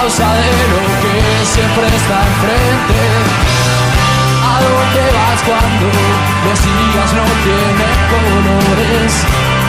causa 0.02 0.34
de 0.34 0.52
lo 0.74 0.84
que 1.02 1.46
siempre 1.46 1.86
está 1.86 2.18
enfrente. 2.32 3.02
¿A 4.52 4.56
dónde 4.66 5.04
vas 5.16 5.40
cuando 5.50 5.88
los 6.46 6.60
días 6.70 7.10
no 7.20 7.26
tienen 7.46 8.00
colores? 8.14 9.12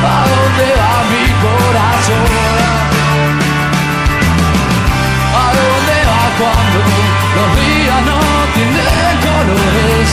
¿A 0.00 0.20
dónde 0.32 0.66
va 0.80 0.94
mi 1.12 1.26
corazón? 1.44 2.28
¿A 5.42 5.48
dónde 5.58 5.96
va 6.10 6.24
cuando 6.40 6.80
los 7.36 7.50
días 7.60 8.00
no 8.10 8.20
tienen 8.56 9.14
colores? 9.28 10.06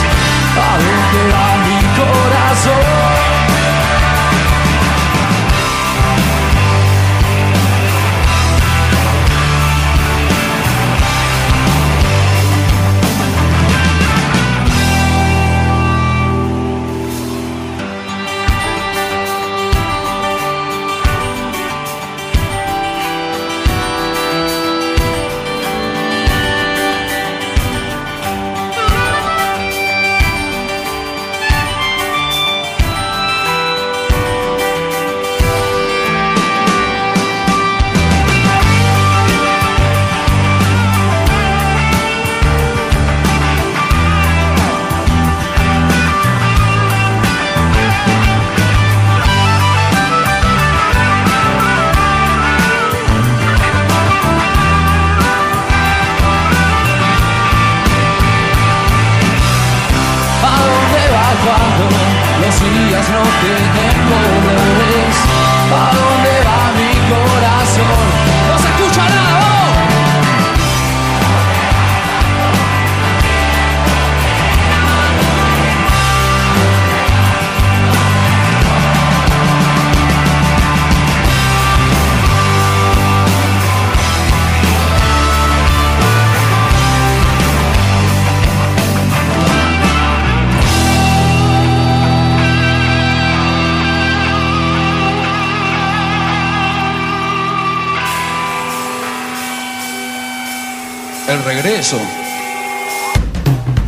¿A 0.66 0.72
dónde 0.84 1.20
va 1.32 1.46
mi 1.66 1.80
corazón? 1.98 3.19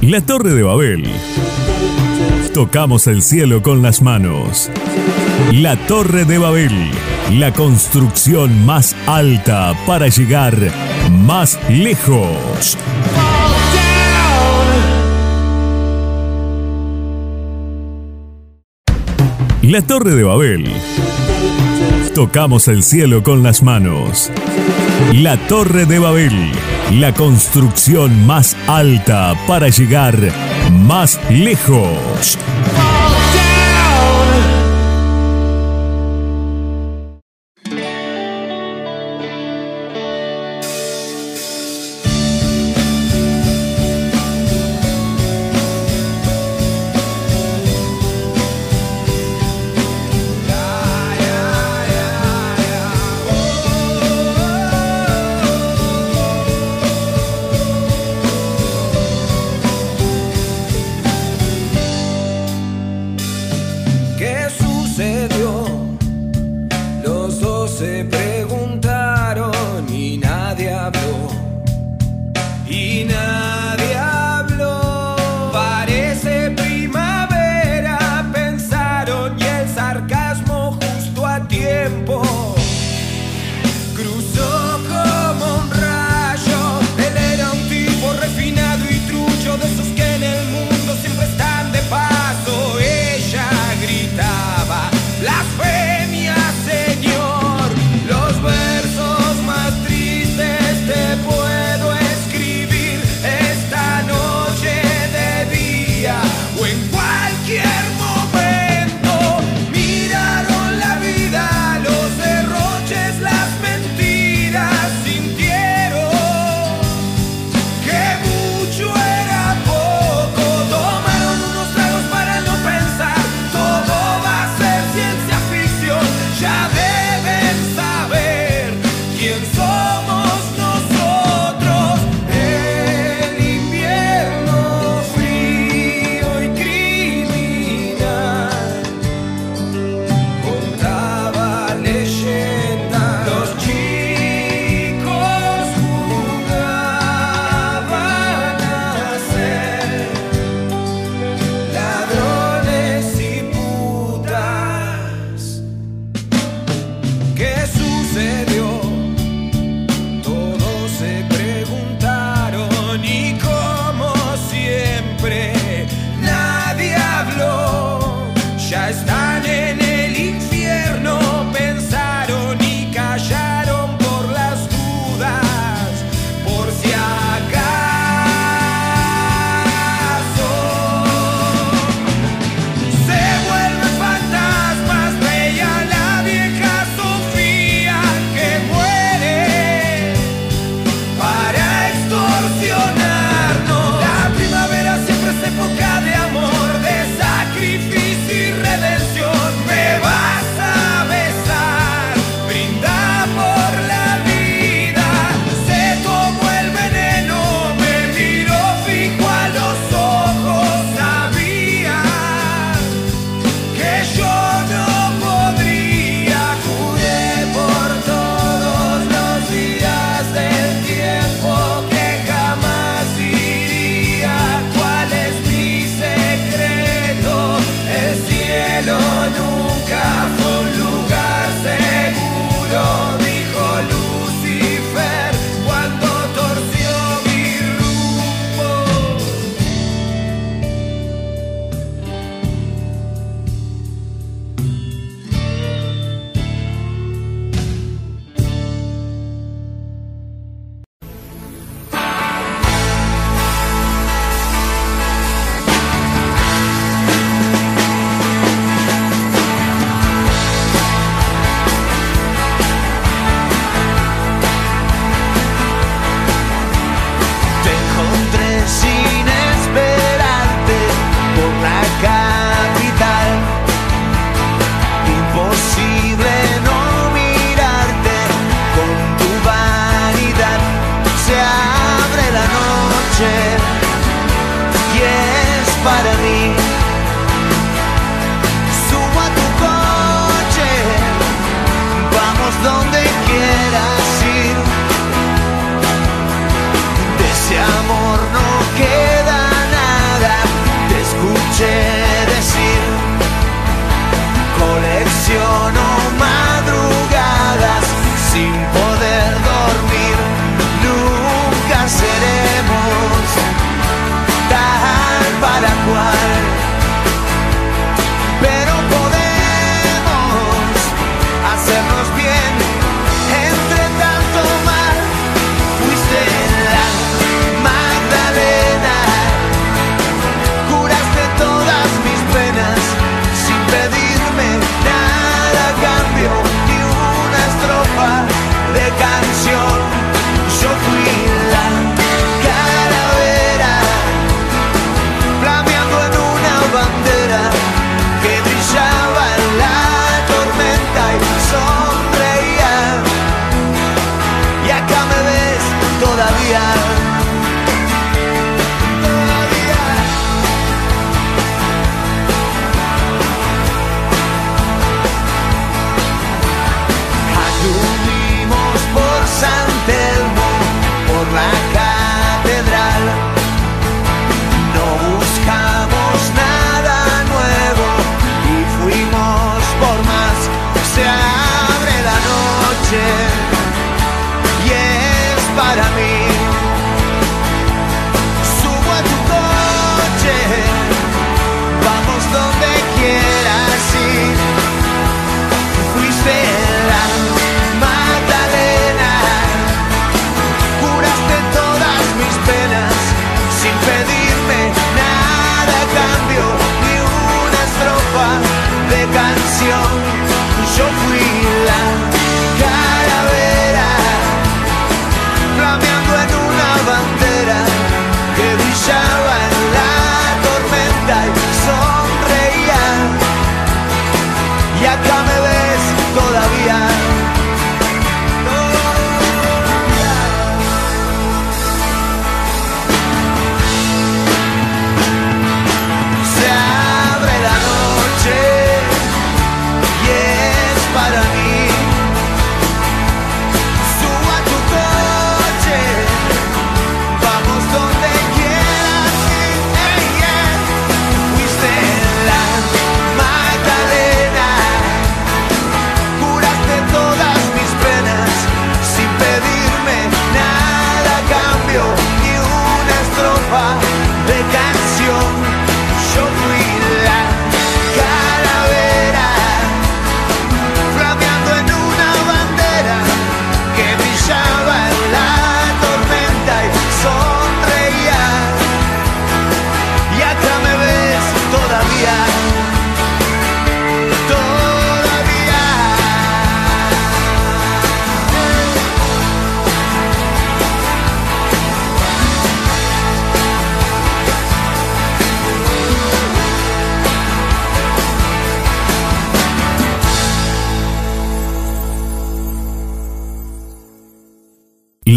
La 0.01 0.23
Torre 0.23 0.55
de 0.55 0.63
Babel. 0.63 1.05
Tocamos 2.55 3.07
el 3.07 3.21
cielo 3.21 3.63
con 3.63 3.83
las 3.83 4.01
manos. 4.01 4.71
La 5.53 5.77
Torre 5.77 6.25
de 6.25 6.39
Babel. 6.39 6.73
La 7.33 7.53
construcción 7.53 8.65
más 8.65 8.97
alta 9.07 9.75
para 9.87 10.09
llegar 10.09 10.57
más 11.11 11.59
lejos. 11.69 12.79
La 19.61 19.83
Torre 19.83 20.15
de 20.15 20.23
Babel. 20.23 20.73
Tocamos 22.15 22.69
el 22.69 22.85
cielo 22.85 23.23
con 23.23 23.43
las 23.43 23.63
manos. 23.63 24.31
La 25.13 25.37
Torre 25.37 25.85
de 25.85 25.99
Babel. 25.99 26.53
La 27.01 27.15
construcción 27.15 28.27
más 28.27 28.55
alta 28.67 29.35
para 29.47 29.69
llegar 29.69 30.15
más 30.71 31.19
lejos. 31.31 32.39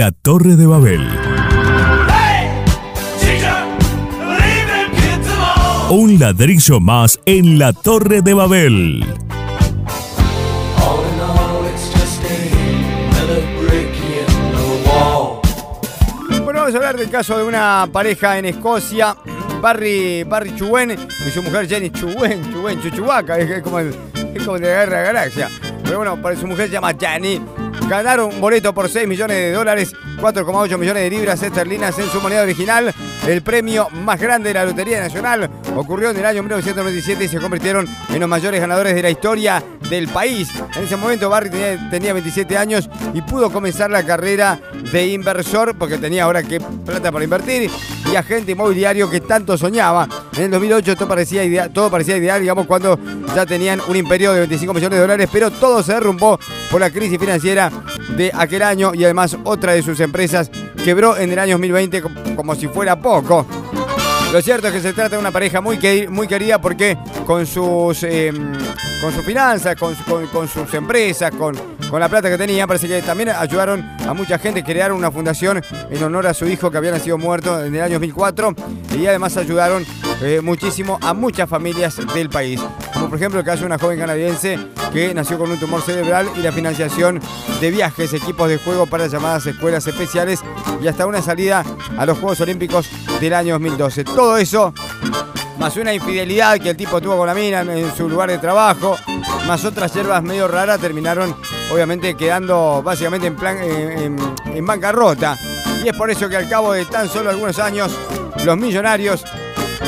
La 0.05 0.11
Torre 0.11 0.55
de 0.55 0.67
Babel. 0.67 1.01
Un 5.89 6.19
ladrillo 6.19 6.79
más 6.79 7.19
en 7.25 7.57
la 7.57 7.73
Torre 7.73 8.21
de 8.21 8.35
Babel. 8.35 9.03
Bueno, 16.43 16.59
vamos 16.59 16.75
a 16.75 16.77
hablar 16.77 16.97
del 16.97 17.09
caso 17.09 17.39
de 17.39 17.43
una 17.43 17.89
pareja 17.91 18.37
en 18.37 18.45
Escocia, 18.45 19.17
Barry, 19.59 20.23
Barry 20.23 20.55
Chuwen 20.55 20.91
y 20.91 21.31
su 21.31 21.41
mujer 21.41 21.67
Jenny 21.67 21.89
Chuwen, 21.89 22.53
Chuwen, 22.53 22.79
Chuchuaca, 22.79 23.39
es, 23.39 23.63
como, 23.63 23.79
es 23.79 24.43
como 24.45 24.59
de 24.59 24.67
Guerra 24.67 25.01
Galaxia. 25.01 25.49
Pero 25.83 25.97
bueno, 25.97 26.21
para 26.21 26.35
su 26.35 26.45
mujer 26.45 26.67
se 26.67 26.73
llama 26.73 26.93
Jenny. 26.93 27.41
Ganaron 27.89 28.33
un 28.33 28.41
boleto 28.41 28.73
por 28.73 28.89
6 28.89 29.07
millones 29.07 29.37
de 29.37 29.51
dólares, 29.51 29.93
4,8 30.19 30.77
millones 30.77 31.03
de 31.03 31.09
libras 31.09 31.41
esterlinas 31.43 31.97
en 31.99 32.09
su 32.09 32.19
moneda 32.19 32.41
original. 32.41 32.91
El 33.27 33.43
premio 33.43 33.87
más 33.91 34.19
grande 34.19 34.49
de 34.49 34.53
la 34.55 34.65
Lotería 34.65 34.99
Nacional 34.99 35.49
ocurrió 35.75 36.09
en 36.09 36.17
el 36.17 36.25
año 36.25 36.41
1997 36.41 37.25
y 37.25 37.27
se 37.27 37.39
convirtieron 37.39 37.87
en 38.09 38.19
los 38.19 38.27
mayores 38.29 38.59
ganadores 38.59 38.95
de 38.95 39.01
la 39.03 39.09
historia 39.11 39.63
del 39.89 40.07
país. 40.07 40.49
En 40.75 40.83
ese 40.83 40.95
momento 40.97 41.29
Barry 41.29 41.49
tenía, 41.51 41.89
tenía 41.91 42.13
27 42.13 42.57
años 42.57 42.89
y 43.13 43.21
pudo 43.21 43.51
comenzar 43.51 43.91
la 43.91 44.03
carrera 44.03 44.59
de 44.91 45.07
inversor 45.07 45.75
porque 45.77 45.97
tenía 45.99 46.23
ahora 46.23 46.41
que 46.41 46.59
plata 46.59 47.11
para 47.11 47.23
invertir 47.23 47.69
y 48.11 48.15
agente 48.15 48.53
inmobiliario 48.53 49.09
que 49.11 49.21
tanto 49.21 49.57
soñaba. 49.57 50.07
En 50.35 50.43
el 50.43 50.51
2008 50.51 50.95
todo 50.95 51.07
parecía, 51.07 51.43
idea- 51.43 51.69
todo 51.69 51.91
parecía 51.91 52.17
ideal, 52.17 52.41
digamos, 52.41 52.65
cuando 52.65 52.97
ya 53.35 53.45
tenían 53.45 53.79
un 53.87 53.95
imperio 53.95 54.33
de 54.33 54.39
25 54.39 54.73
millones 54.73 54.97
de 54.97 55.01
dólares, 55.01 55.29
pero 55.31 55.51
todo 55.51 55.83
se 55.83 55.93
derrumbó 55.93 56.39
por 56.71 56.81
la 56.81 56.89
crisis 56.89 57.19
financiera 57.19 57.71
de 58.17 58.31
aquel 58.33 58.61
año 58.63 58.93
y 58.93 59.03
además 59.03 59.37
otra 59.43 59.73
de 59.73 59.81
sus 59.81 59.99
empresas 59.99 60.49
quebró 60.83 61.17
en 61.17 61.31
el 61.31 61.39
año 61.39 61.53
2020 61.53 62.01
com- 62.01 62.13
como 62.35 62.55
si 62.55 62.67
fuera 62.67 62.95
poco. 62.99 63.45
Lo 64.31 64.41
cierto 64.41 64.67
es 64.67 64.73
que 64.73 64.81
se 64.81 64.93
trata 64.93 65.15
de 65.15 65.21
una 65.21 65.31
pareja 65.31 65.61
muy, 65.61 65.77
muy 66.09 66.27
querida 66.27 66.59
porque 66.59 66.97
con 67.25 67.45
sus, 67.45 68.03
eh, 68.03 68.31
con 69.01 69.13
sus 69.13 69.23
finanzas, 69.23 69.75
con- 69.75 69.95
con 70.31 70.47
sus 70.47 70.73
empresas, 70.73 71.31
con, 71.31 71.55
con 71.89 71.99
la 71.99 72.09
plata 72.09 72.29
que 72.29 72.37
tenía, 72.37 72.67
parece 72.67 72.87
que 72.87 73.01
también 73.01 73.29
ayudaron 73.29 73.81
a 74.07 74.13
mucha 74.13 74.37
gente, 74.37 74.63
crearon 74.63 74.97
una 74.97 75.11
fundación 75.11 75.61
en 75.89 76.03
honor 76.03 76.27
a 76.27 76.33
su 76.33 76.47
hijo 76.47 76.71
que 76.71 76.77
había 76.77 76.91
nacido 76.91 77.17
muerto 77.17 77.63
en 77.63 77.75
el 77.75 77.81
año 77.81 77.93
2004 77.93 78.55
y 78.97 79.05
además 79.05 79.37
ayudaron 79.37 79.85
eh, 80.21 80.41
muchísimo 80.41 80.97
a 81.01 81.13
muchas 81.13 81.49
familias 81.49 81.99
del 82.13 82.29
país. 82.29 82.61
Como 82.93 83.09
por 83.09 83.17
ejemplo 83.17 83.39
el 83.39 83.45
caso 83.45 83.61
de 83.61 83.67
una 83.67 83.77
joven 83.77 83.99
canadiense 83.99 84.57
que 84.93 85.13
nació 85.13 85.37
con 85.37 85.51
un 85.51 85.59
tumor 85.59 85.81
cerebral 85.81 86.29
y 86.35 86.41
la 86.41 86.51
financiación 86.51 87.19
de 87.59 87.71
viajes, 87.71 88.13
equipos 88.13 88.49
de 88.49 88.57
juego 88.57 88.85
para 88.85 89.07
llamadas 89.07 89.45
escuelas 89.45 89.85
especiales 89.87 90.39
y 90.81 90.87
hasta 90.87 91.05
una 91.05 91.21
salida 91.21 91.63
a 91.97 92.05
los 92.05 92.17
Juegos 92.17 92.41
Olímpicos 92.41 92.89
del 93.19 93.33
año 93.33 93.53
2012. 93.53 94.03
Todo 94.03 94.37
eso 94.37 94.73
más 95.57 95.77
una 95.77 95.93
infidelidad 95.93 96.59
que 96.59 96.71
el 96.71 96.77
tipo 96.77 96.99
tuvo 97.01 97.17
con 97.17 97.27
la 97.27 97.33
mina 97.33 97.61
en 97.61 97.95
su 97.95 98.09
lugar 98.09 98.29
de 98.29 98.37
trabajo, 98.37 98.97
más 99.47 99.63
otras 99.63 99.93
hierbas 99.93 100.21
medio 100.21 100.47
raras, 100.47 100.79
terminaron 100.79 101.35
obviamente 101.71 102.15
quedando 102.15 102.81
básicamente 102.83 103.27
en, 103.27 103.35
plan, 103.35 103.57
en, 103.59 104.65
bancarrota. 104.65 105.37
Y 105.83 105.89
es 105.89 105.95
por 105.95 106.09
eso 106.09 106.29
que 106.29 106.37
al 106.37 106.49
cabo 106.49 106.73
de 106.73 106.85
tan 106.85 107.07
solo 107.09 107.29
algunos 107.29 107.59
años, 107.59 107.91
los 108.43 108.57
millonarios 108.57 109.23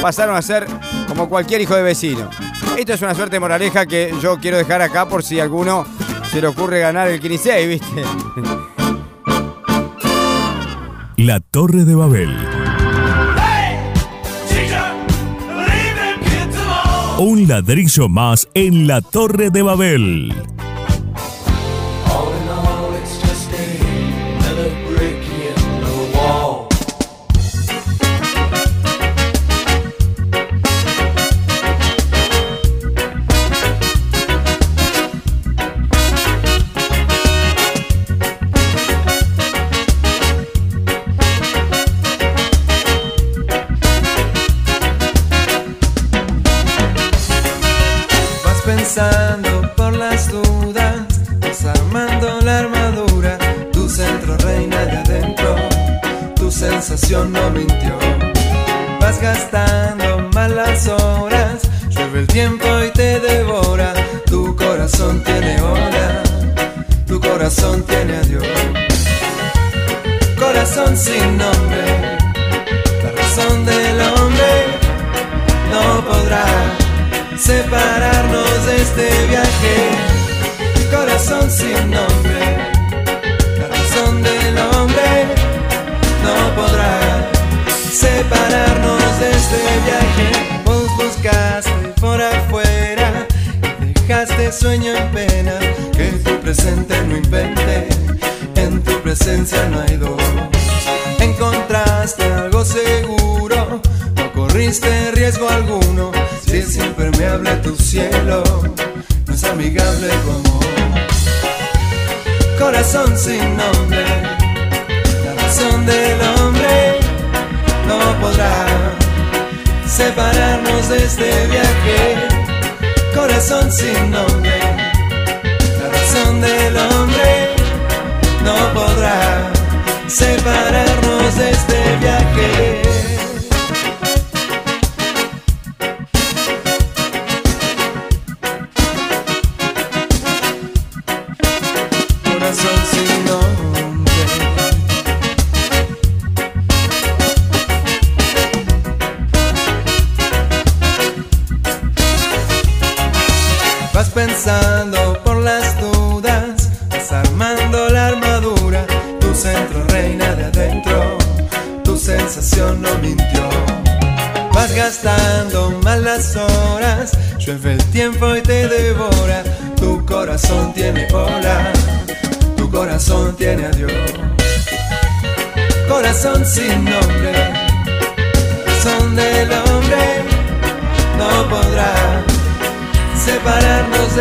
pasaron 0.02 0.36
a 0.36 0.42
ser 0.42 0.68
como 1.08 1.30
cualquier 1.30 1.62
hijo 1.62 1.76
de 1.76 1.84
vecino. 1.84 2.30
Esto 2.78 2.94
es 2.94 3.02
una 3.02 3.16
suerte 3.16 3.40
moraleja 3.40 3.86
que 3.86 4.14
yo 4.22 4.38
quiero 4.38 4.58
dejar 4.58 4.82
acá 4.82 5.08
por 5.08 5.24
si 5.24 5.40
a 5.40 5.44
alguno 5.44 5.86
se 6.32 6.42
le 6.42 6.48
ocurre 6.48 6.80
ganar 6.80 7.08
el 7.08 7.20
15, 7.20 7.68
¿viste? 7.68 8.04
La 11.18 11.40
Torre 11.40 11.84
de 11.84 11.96
Babel. 11.96 12.36
Un 17.20 17.48
ladrillo 17.48 18.08
más 18.10 18.48
en 18.54 18.86
la 18.86 19.02
Torre 19.02 19.50
de 19.50 19.64
Babel. 19.64 20.36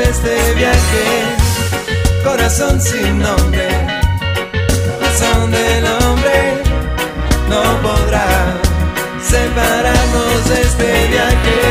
Este 0.08 0.54
viaje. 0.54 1.04
Corazón 2.24 2.80
sin 2.80 3.18
nombre, 3.18 3.68
corazón 4.98 5.50
del 5.50 5.84
hombre, 5.86 6.62
no 7.48 7.62
podrá 7.82 8.26
separarnos 9.22 10.48
de 10.48 10.62
este 10.62 11.08
viaje. 11.08 11.65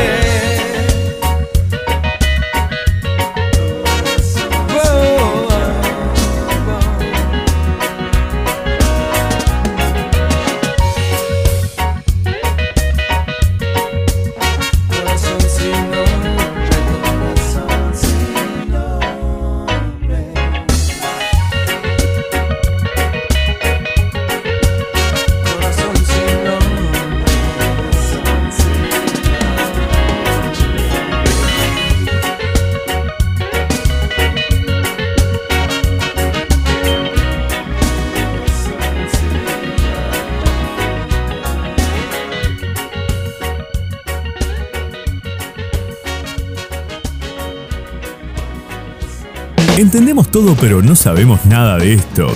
Entendemos 49.96 50.30
todo 50.30 50.54
pero 50.60 50.82
no 50.82 50.94
sabemos 50.94 51.46
nada 51.46 51.78
de 51.78 51.94
esto. 51.94 52.30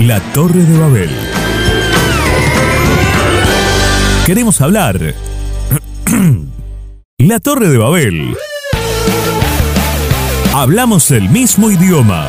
La 0.00 0.18
Torre 0.32 0.60
de 0.60 0.78
Babel. 0.78 1.10
Queremos 4.24 4.62
hablar. 4.62 4.98
La 7.18 7.38
Torre 7.40 7.68
de 7.68 7.76
Babel. 7.76 8.34
Hablamos 10.54 11.10
el 11.10 11.28
mismo 11.28 11.70
idioma. 11.70 12.26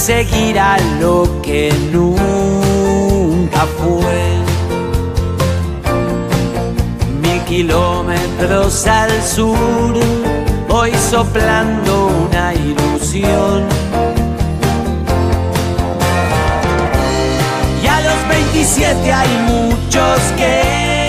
Seguirá 0.00 0.78
lo 0.98 1.42
que 1.42 1.70
nunca 1.92 3.66
fue. 3.76 4.22
Mil 7.20 7.40
kilómetros 7.42 8.86
al 8.86 9.22
sur, 9.22 9.94
hoy 10.70 10.92
soplando 11.10 12.06
una 12.26 12.54
ilusión. 12.54 13.64
Y 17.82 17.86
a 17.86 18.00
los 18.00 18.28
27 18.28 19.12
hay 19.12 19.28
muchos 19.46 20.18
que 20.38 20.99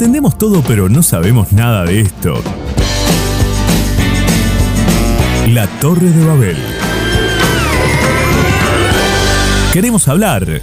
Entendemos 0.00 0.38
todo 0.38 0.62
pero 0.66 0.88
no 0.88 1.02
sabemos 1.02 1.52
nada 1.52 1.84
de 1.84 2.00
esto. 2.00 2.42
La 5.48 5.66
Torre 5.78 6.08
de 6.08 6.24
Babel. 6.24 6.56
Queremos 9.74 10.08
hablar 10.08 10.62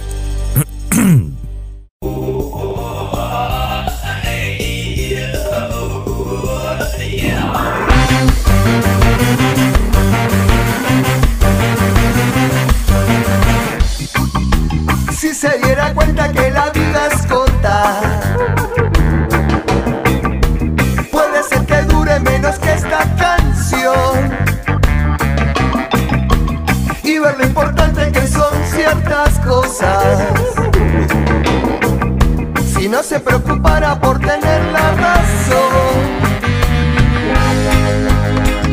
se 33.08 33.18
preocupara 33.20 33.98
por 33.98 34.18
tener 34.18 34.62
la 34.70 34.90
razón. 34.92 35.98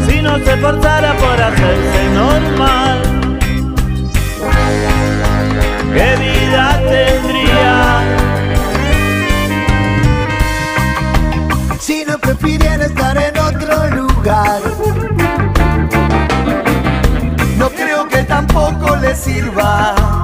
Si 0.06 0.22
no 0.22 0.38
se 0.40 0.54
esforzara 0.56 1.14
por 1.14 1.42
hacerse 1.42 2.10
normal, 2.14 3.02
¿qué 5.94 6.16
vida 6.18 6.82
tendría? 6.90 8.02
Si 11.80 12.04
no 12.04 12.18
prefiriera 12.18 12.86
estar 12.88 13.18
en 13.18 13.38
otro 13.40 13.88
lugar. 13.96 14.62
No 17.58 17.70
creo 17.70 18.06
que 18.10 18.24
tampoco 18.24 18.98
le 18.98 19.16
sirva. 19.16 20.15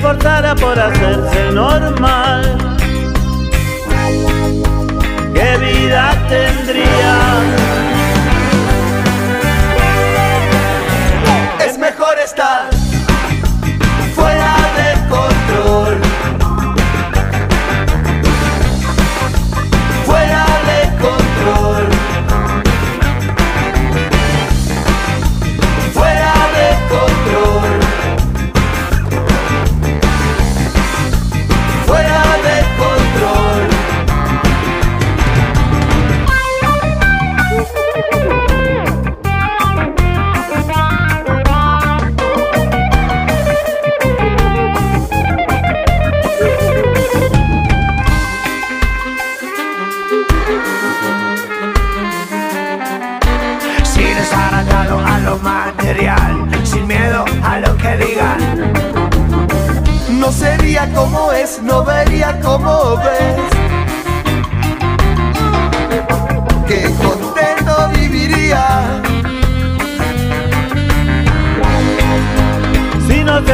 por 0.00 0.78
hacerse 0.78 1.50
normal, 1.52 2.58
¿qué 5.34 5.58
vida 5.58 6.12
tendría? 6.28 7.59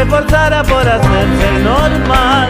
Esforzara 0.07 0.63
por 0.63 0.89
hacerse 0.89 1.51
normal, 1.65 2.49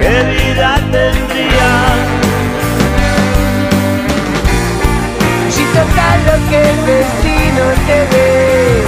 ¿qué 0.00 0.14
vida 0.32 0.76
tendría? 0.90 1.70
Si 5.50 5.64
total 5.64 6.18
lo 6.26 6.48
que 6.48 6.70
el 6.70 6.86
destino 6.86 7.64
te 7.86 7.98
dé, 8.14 8.82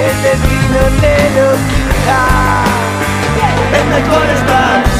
el 0.00 0.16
destino 0.22 0.80
te 1.02 1.16
lo 1.36 1.48
quita. 1.68 2.20
Es 3.76 3.84
mejor 3.94 4.26
estar 4.30 4.97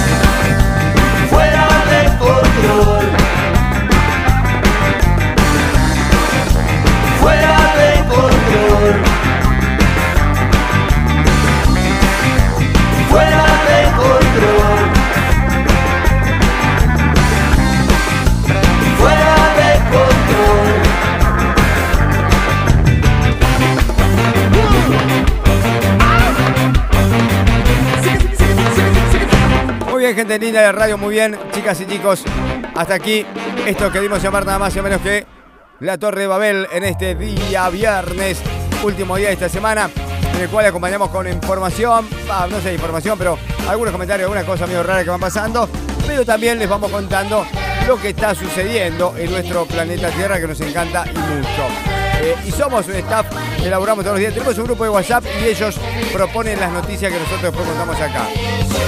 gente 30.29 30.45
linda 30.45 30.61
de 30.61 30.73
radio, 30.73 30.99
muy 30.99 31.15
bien, 31.15 31.39
chicas 31.53 31.81
y 31.81 31.87
chicos. 31.87 32.23
Hasta 32.75 32.95
aquí, 32.95 33.25
esto 33.67 33.91
que 33.91 33.99
dimos 33.99 34.23
llamar 34.23 34.45
nada 34.45 34.59
más 34.59 34.77
y 34.77 34.83
menos 34.83 35.01
que 35.01 35.27
la 35.81 35.97
Torre 35.97 36.23
de 36.23 36.27
Babel 36.27 36.67
en 36.71 36.85
este 36.85 37.15
día 37.15 37.71
viernes, 37.71 38.43
último 38.83 39.17
día 39.17 39.29
de 39.29 39.35
esta 39.35 39.49
semana, 39.49 39.89
en 40.35 40.43
el 40.43 40.51
cual 40.51 40.67
acompañamos 40.67 41.09
con 41.09 41.27
información, 41.27 42.07
ah, 42.31 42.47
no 42.51 42.61
sé, 42.61 42.75
información, 42.75 43.17
pero 43.17 43.39
algunos 43.67 43.91
comentarios, 43.91 44.25
algunas 44.27 44.45
cosas 44.45 44.69
medio 44.69 44.83
raras 44.83 45.05
que 45.05 45.11
van 45.11 45.21
pasando, 45.21 45.67
pero 46.07 46.27
también 46.27 46.59
les 46.59 46.69
vamos 46.69 46.91
contando 46.91 47.47
lo 47.87 47.99
que 47.99 48.11
está 48.11 48.35
sucediendo 48.35 49.15
en 49.17 49.31
nuestro 49.31 49.65
planeta 49.65 50.11
Tierra 50.11 50.39
que 50.39 50.47
nos 50.47 50.61
encanta 50.61 51.07
y 51.07 51.17
mucho. 51.17 51.98
Eh, 52.21 52.35
y 52.47 52.51
somos 52.51 52.87
un 52.87 52.95
staff 52.95 53.27
elaboramos 53.65 54.05
todos 54.05 54.15
los 54.15 54.21
días. 54.21 54.35
Tenemos 54.35 54.57
un 54.59 54.65
grupo 54.65 54.85
de 54.85 54.91
WhatsApp 54.91 55.25
y 55.43 55.49
ellos 55.49 55.77
proponen 56.13 56.59
las 56.59 56.73
noticias 56.73 57.13
que 57.13 57.19
nosotros 57.19 57.43
después 57.43 57.67
contamos 57.67 57.97
acá. 58.01 58.27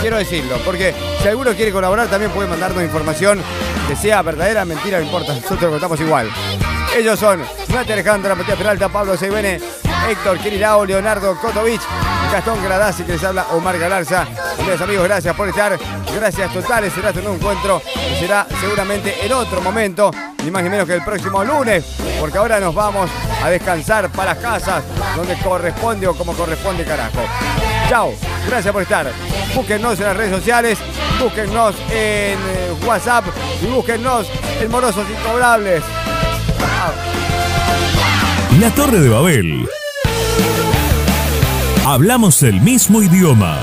Quiero 0.00 0.16
decirlo, 0.16 0.56
porque 0.64 0.94
si 1.22 1.28
alguno 1.28 1.52
quiere 1.52 1.72
colaborar 1.72 2.08
también 2.08 2.30
puede 2.32 2.48
mandarnos 2.48 2.82
información 2.82 3.40
que 3.88 3.96
sea 3.96 4.22
verdadera, 4.22 4.64
mentira, 4.64 4.98
no 4.98 5.04
importa, 5.04 5.34
nosotros 5.34 5.70
contamos 5.70 6.00
igual. 6.00 6.30
Ellos 6.96 7.18
son 7.18 7.40
Nati 7.68 7.92
Alejandra, 7.92 8.34
Matías 8.34 8.58
Peralta, 8.58 8.88
Pablo 8.88 9.16
Seibene, 9.16 9.60
Héctor 10.08 10.38
Kirilao, 10.38 10.84
Leonardo 10.84 11.36
Kotovich, 11.40 11.80
Gastón 12.32 12.62
Gradasi, 12.62 13.04
que 13.04 13.12
les 13.12 13.24
habla 13.24 13.46
Omar 13.52 13.78
Galarza. 13.78 14.26
Amigos, 14.82 15.04
gracias 15.04 15.34
por 15.34 15.48
estar. 15.48 15.78
Gracias 16.14 16.52
totales. 16.52 16.92
Será 16.92 17.12
nuevo 17.12 17.34
encuentro 17.34 17.82
y 18.12 18.20
será 18.20 18.46
seguramente 18.60 19.14
en 19.24 19.32
otro 19.32 19.60
momento, 19.60 20.10
ni 20.44 20.50
más 20.50 20.62
ni 20.62 20.68
menos 20.68 20.86
que 20.86 20.94
el 20.94 21.04
próximo 21.04 21.42
lunes, 21.44 21.84
porque 22.20 22.38
ahora 22.38 22.60
nos 22.60 22.74
vamos 22.74 23.10
a 23.42 23.50
descansar 23.50 24.10
para 24.10 24.34
las 24.34 24.42
casas 24.42 24.84
donde 25.16 25.36
corresponde 25.38 26.06
o 26.06 26.14
como 26.14 26.32
corresponde, 26.34 26.84
carajo. 26.84 27.20
Chao, 27.88 28.12
gracias 28.48 28.72
por 28.72 28.82
estar. 28.82 29.10
Búsquennos 29.54 29.98
en 29.98 30.06
las 30.06 30.16
redes 30.16 30.36
sociales, 30.36 30.78
búsquennos 31.20 31.74
en 31.90 32.38
eh, 32.38 32.74
WhatsApp 32.86 33.24
y 33.62 33.66
búsquennos 33.66 34.28
en 34.60 34.70
Morosos 34.70 35.06
Incobrables. 35.10 35.82
La 38.60 38.70
Torre 38.74 39.00
de 39.00 39.08
Babel. 39.08 39.66
Hablamos 41.86 42.42
el 42.42 42.60
mismo 42.60 43.00
idioma. 43.00 43.58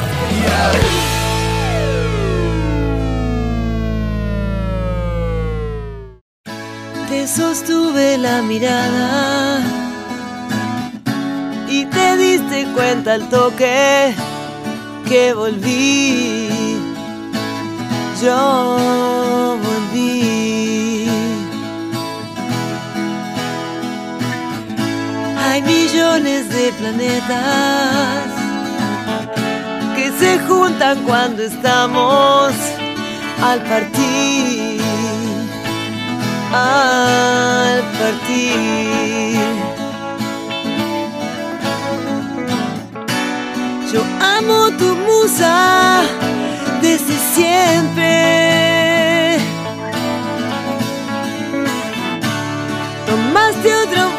Te 7.10 7.28
sostuve 7.28 8.18
la 8.18 8.42
mirada 8.42 9.62
y 11.70 11.86
te 11.86 12.18
diste 12.18 12.66
cuenta 12.74 13.14
al 13.14 13.30
toque 13.30 14.16
que 15.08 15.34
volví. 15.34 16.50
Yo 18.20 19.60
Hay 25.58 25.64
millones 25.64 26.50
de 26.50 26.72
planetas 26.74 28.28
que 29.96 30.12
se 30.20 30.38
juntan 30.48 31.04
cuando 31.04 31.42
estamos 31.42 32.54
al 33.42 33.64
partir 33.64 34.80
al 36.54 37.82
partir. 37.98 39.40
Yo 43.92 44.04
amo 44.38 44.70
tu 44.78 44.96
musa 45.08 46.04
desde 46.84 47.18
siempre. 47.34 49.40
Tomaste 53.08 53.76
otro 53.76 54.17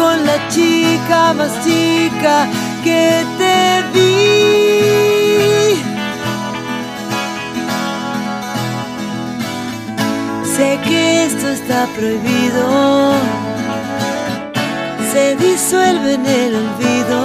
con 0.00 0.24
la 0.24 0.38
chica 0.48 1.34
más 1.34 1.52
chica 1.62 2.48
que 2.82 3.04
te 3.38 3.60
vi. 3.92 4.20
Sé 10.54 10.68
que 10.88 11.24
esto 11.26 11.46
está 11.48 11.86
prohibido, 11.96 12.64
se 15.12 15.36
disuelve 15.36 16.14
en 16.14 16.26
el 16.26 16.52
olvido 16.62 17.20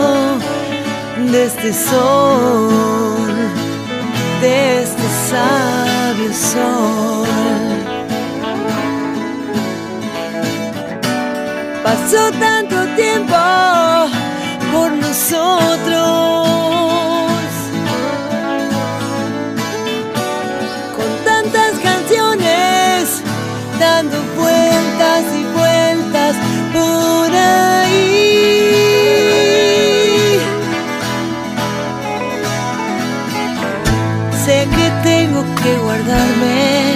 de 1.32 1.46
este 1.46 1.74
sol, 1.74 3.34
de 4.42 4.84
este 4.84 5.08
sabio 5.30 6.34
sol. 6.52 7.65
pasó 11.86 12.32
tanto 12.40 12.78
tiempo 12.96 13.36
por 14.74 14.92
nosotros. 14.92 16.48
Con 20.98 21.10
tantas 21.30 21.74
canciones 21.90 23.22
dando 23.80 24.18
vueltas 24.42 25.24
y 25.40 25.44
vueltas 25.60 26.36
por 26.74 27.30
ahí. 27.36 28.16
Sé 34.44 34.68
que 34.76 34.88
tengo 35.10 35.42
que 35.62 35.72
guardarme 35.84 36.96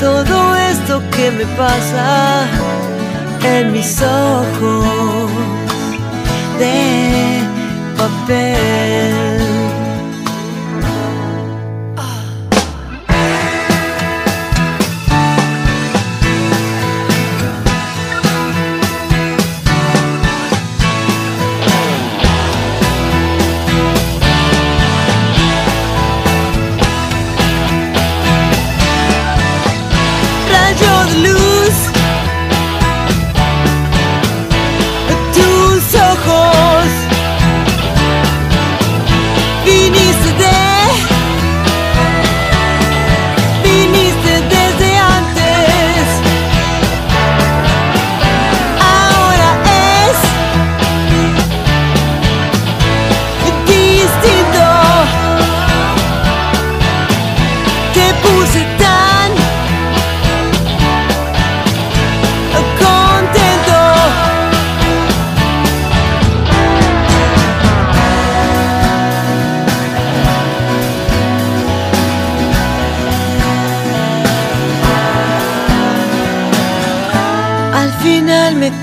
todo 0.00 0.56
esto 0.56 1.00
que 1.16 1.30
me 1.30 1.46
pasa 1.56 2.61
en 3.44 3.72
mis 3.72 4.00
ojos 4.02 5.30
de 6.58 7.40
papel. 7.96 9.21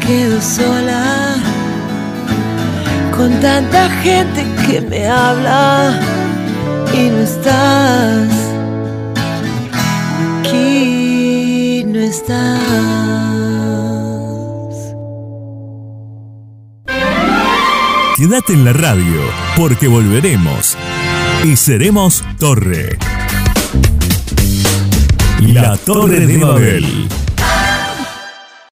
Quedo 0.10 0.42
sola 0.42 1.36
con 3.16 3.32
tanta 3.42 3.88
gente 4.02 4.44
que 4.66 4.82
me 4.82 5.08
habla 5.08 6.00
y 6.92 7.10
no 7.10 7.20
estás 7.20 8.32
aquí, 10.40 11.84
no 11.86 12.00
estás. 12.00 12.40
Quédate 18.18 18.54
en 18.54 18.66
la 18.66 18.74
radio, 18.74 19.22
porque 19.56 19.88
volveremos 19.88 20.76
y 21.44 21.56
seremos 21.56 22.24
Torre. 22.40 22.98
La 25.40 25.78
Torre 25.78 26.26
de 26.26 26.38
Babel. 26.40 27.08